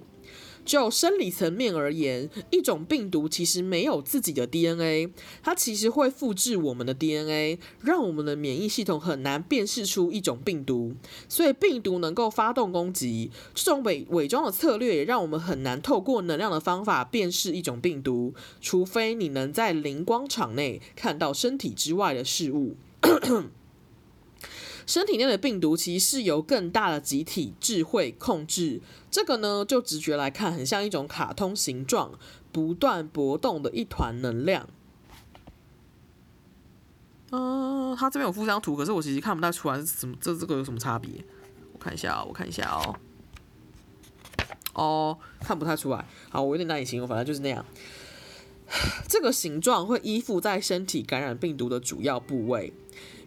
[0.64, 5.10] 就生理层面而言，一种病毒其实没有自己的 DNA，
[5.42, 10.94] 它其实会复制我们的 DNA，让我们的免疫系统很难辨识出一种病毒。
[11.28, 22.76] 所以病毒能够发动攻击，这种伪伪装的策略也让我们很难透过能量的方法辨识一种病毒，除非你能在灵光场内看到身体之外的事物。
[24.86, 28.80] 身体内的病毒其实是由更大的集体智慧控制。
[29.10, 32.18] 这个呢，就直觉来看，很像一种卡通形状、
[32.52, 34.68] 不断搏动的一团能量。
[37.30, 41.10] 嗯、呃，它这边有附张图，可是我其实看不太出来是什么，这这个有什么差别？
[41.72, 42.94] 我看一下哦，我看一下哦。
[44.74, 46.04] 哦，看不太出来。
[46.30, 47.64] 好，我有点难以形容，反正就是那样。
[49.08, 52.72] 这个形状会依附在身体感染病毒的主要部位。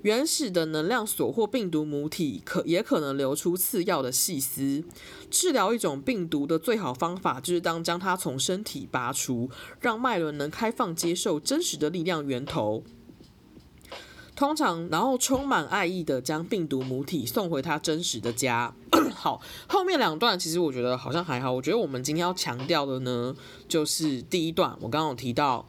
[0.04, 4.84] 原始的能量所获病毒母体可也可能流出次要的细丝。
[5.30, 9.50] 治疗一种病毒的最好方法就是当将它从身体拔除，
[9.82, 12.84] 让脉轮能开放接受真实的力量源头。
[14.36, 18.74] 通常，然后充满爱意的将病毒母体送回它真实的家。
[19.16, 21.52] 好，后面两段其实我觉得好像还好。
[21.52, 23.36] 我觉得我们今天要强调的呢，
[23.68, 25.68] 就是第一段，我刚刚有提到，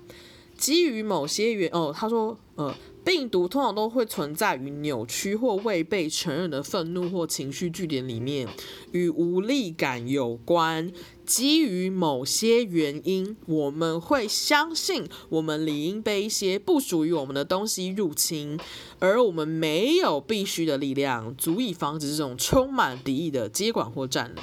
[0.56, 2.74] 基于某些原哦，他说呃。
[3.04, 8.46] 病毒通常都会存在于扭曲或未被承认的愤怒或情绪据点里面，
[8.92, 10.92] 与无力感有关。
[11.24, 18.58] 基于某些原因，我们会相信我们理应被一些不属于我们的东西入侵，
[18.98, 24.42] 而我们没有必须的力量足以防止这种充满敌意的接管或占领。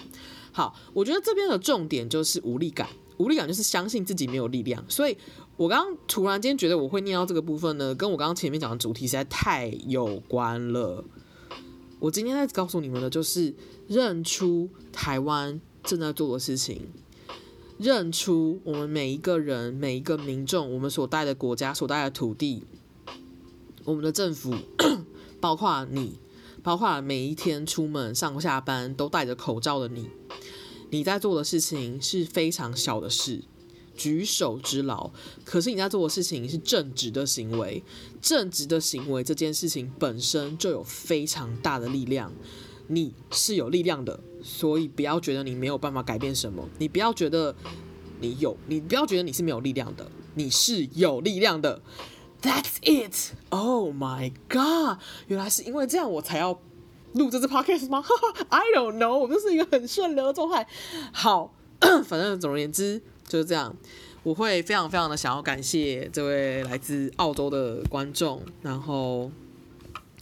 [0.52, 2.88] 好，我觉得这边的重点就是无力感。
[3.18, 5.18] 无力感就是相信自己没有力量，所以
[5.58, 11.04] 我刚刚突然间觉得我会念到这个部分呢，跟我刚刚前面讲的主题实在太有关了。
[12.00, 13.54] 我今天在告诉你们的就是
[13.88, 16.82] 认出台湾正在做的事情，
[17.78, 22.64] 认出我们每一个人、每一个民众，我们所带的国家、所带的土地，
[23.86, 24.54] 我们的政府，
[25.40, 26.20] 包括你，
[26.62, 30.10] 包括每一天出门上下班都戴着口罩的你。
[30.92, 33.42] 你在做的事情是非常小的事，
[33.96, 35.10] 举手之劳。
[35.44, 37.84] 可是你在做的事情是正直的行为，
[38.22, 42.32] 正直的行为这件事情本身就有非常大的力量。
[42.88, 46.68] 你是有力量的，所以不要觉得你没有办法改变什么。
[46.78, 47.56] 你不要觉得
[48.22, 51.82] 你有，你不要觉得你是没有力量的，你是有力量的。
[52.42, 53.34] That's it.
[53.50, 55.00] Oh my God！
[55.28, 56.60] 原来是因为这样，我才要。
[57.16, 58.04] 录这支 podcast 吗？
[58.50, 60.68] I don't know，我就是一个很顺流的状态。
[61.14, 63.76] 好， 反正总而言之就是这样。
[64.24, 69.32] 我会非常非常的想要感谢这位来自澳洲的观众，然后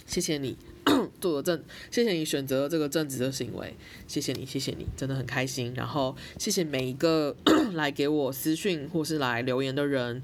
[0.06, 0.58] 谢谢你
[1.22, 3.76] 做的正，谢谢你选择这个正直的行为，
[4.06, 5.74] 谢谢你，谢谢你，真的很开心。
[5.76, 7.36] 然后谢谢每一个
[7.74, 10.22] 来给我私讯或是来留言的人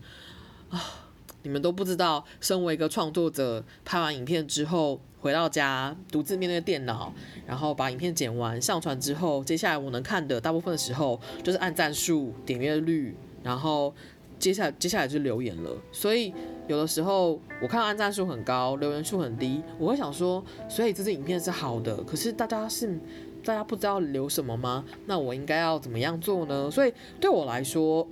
[0.69, 1.08] 啊。
[1.43, 7.13] 你们都不知道，身为一个创作者，拍完影片之后回到家，独自面对电脑，
[7.47, 13.93] 然后把影片剪完上传之后，接下来我能看的大部分的时候就是按赞数、点阅率，然后
[14.37, 15.71] 接下来接下来就留言了。
[15.93, 16.33] 所以
[16.67, 22.99] 有的时候我看到按赞数很高，留言数很低，我会想说，所以这支影片是好的，可是大家是
[23.45, 24.83] 大家不知道留什么吗？
[25.05, 26.69] 那我应该要怎么样做呢？
[26.69, 28.05] 所以对我来说，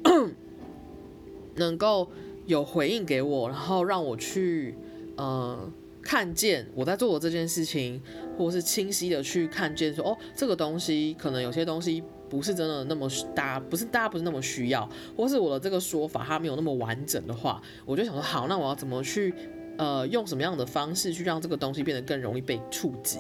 [1.56, 2.10] 能够。
[2.48, 4.74] 有回应给我，然后让我去，
[5.18, 5.70] 呃，
[6.02, 8.02] 看见我在做的这件事情，
[8.38, 19.34] 或是清晰的去看见说，哦，这个东西可能有些东西不是真的那么大，不是大家不是那么需要，或是我的这个说法它没有那么完整的话，我就想说，好，那我要怎么去，
[19.78, 23.20] 呃，用什么样的方式去让这个东西变得更容易被触及？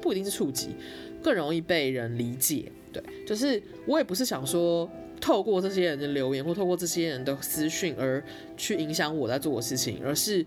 [0.00, 0.74] 不一定是触及，
[1.22, 2.72] 更容易被人理解。
[2.92, 4.90] 对，就是我也不是想说。
[5.24, 8.22] 透过这些人的留言，或透过这些人的私讯而
[8.58, 10.44] 去影响我在做的事情，而是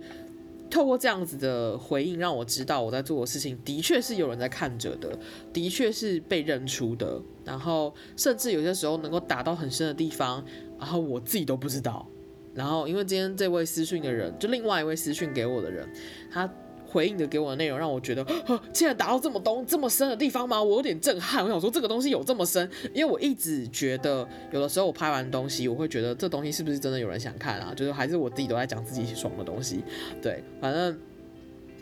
[0.69, 5.17] 透过这样子的回应，让我知道我在做的事情的确是有人在看着的，
[5.51, 10.45] 的确是被认出的，然后甚至有些时候能够打到很深的地方，
[10.77, 12.07] 然后我自己都不知道。
[12.53, 15.91] 然后因为今天这位私讯的人，就另外一位私讯给我的人，
[16.29, 16.47] 他。
[16.89, 18.25] 回应的给我的内容让我觉得，
[18.71, 20.61] 竟然达到这么东这么深的地方吗？
[20.61, 21.43] 我有点震撼。
[21.43, 22.69] 我想说，这个东西有这么深？
[22.93, 27.73] 因为我一直觉得，有的时候我拍完东西，我会觉得这东西是不是真的有人想看啊？
[27.75, 29.83] 就是还是我自己都在讲自己爽的东西。
[30.21, 30.97] 对，反正，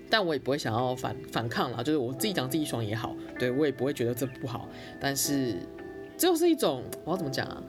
[0.09, 1.83] 但我也不会想要反反抗啦。
[1.83, 4.67] 就是我自己讲自己爽也好，对我也不会觉得这不好。
[4.99, 5.55] 但是，
[6.17, 7.63] 这就是一种我要怎么讲啊？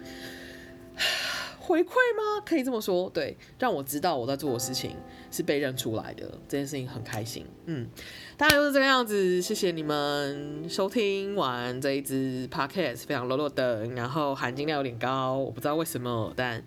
[1.66, 2.40] 回馈吗？
[2.46, 4.96] 可以这么说，对，让我知道我在做的事情
[5.32, 7.44] 是被认出来的，这件事情很开心。
[7.64, 7.88] 嗯，
[8.36, 9.42] 大概就是这个样子。
[9.42, 16.62] 谢谢你们收听完这一支 podcast，非常落落的，然后含金量有点高，我不知道为什么，但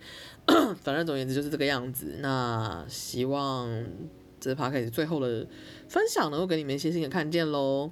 [0.84, 2.18] 反正总而言之就是这个样子。
[2.20, 3.86] 那希望
[4.40, 5.48] 这 podcast 最后的
[5.88, 7.92] 分享能够给你们一些新的看见喽。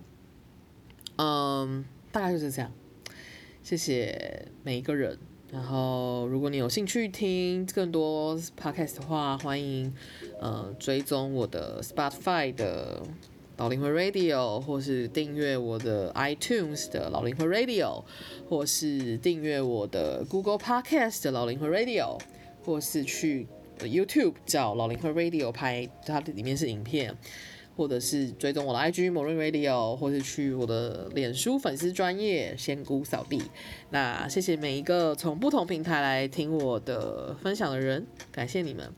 [1.15, 2.71] 嗯，大概就是这样。
[3.63, 5.17] 谢谢每一个人。
[5.49, 9.93] 然后，如果你有兴趣听更多 podcast 的话，欢迎
[10.41, 13.01] 呃追踪我的 Spotify 的
[13.55, 18.03] 老灵魂 Radio，或是订阅我的 iTunes 的老灵魂 Radio，
[18.49, 22.19] 或是订阅我的 Google Podcast 的老灵魂 Radio，
[22.65, 23.47] 或是去
[23.79, 27.15] YouTube 找老灵魂 Radio 拍，它里面是影片。
[27.77, 33.41] 或者是追踪我的 IG Morin Radio，或是去我的脸书粉丝专业仙姑扫地。
[33.91, 38.91] 那谢谢每一个从不同平台来听我的分享的人，感谢你们。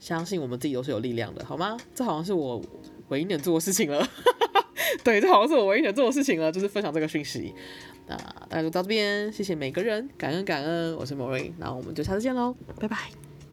[0.00, 1.76] 相信我们自己都是有力量的，好吗？
[1.94, 2.62] 这好像是我
[3.08, 4.06] 唯一能做的事情了。
[5.02, 7.52] 对，这好像是我唯一能做的事情了，就是分享这个讯息。
[8.06, 8.14] 那
[8.48, 10.94] 大家就到这边，谢谢每个人，感恩感恩。
[10.96, 13.25] 我是 Morin，那我们就下次见喽，拜拜。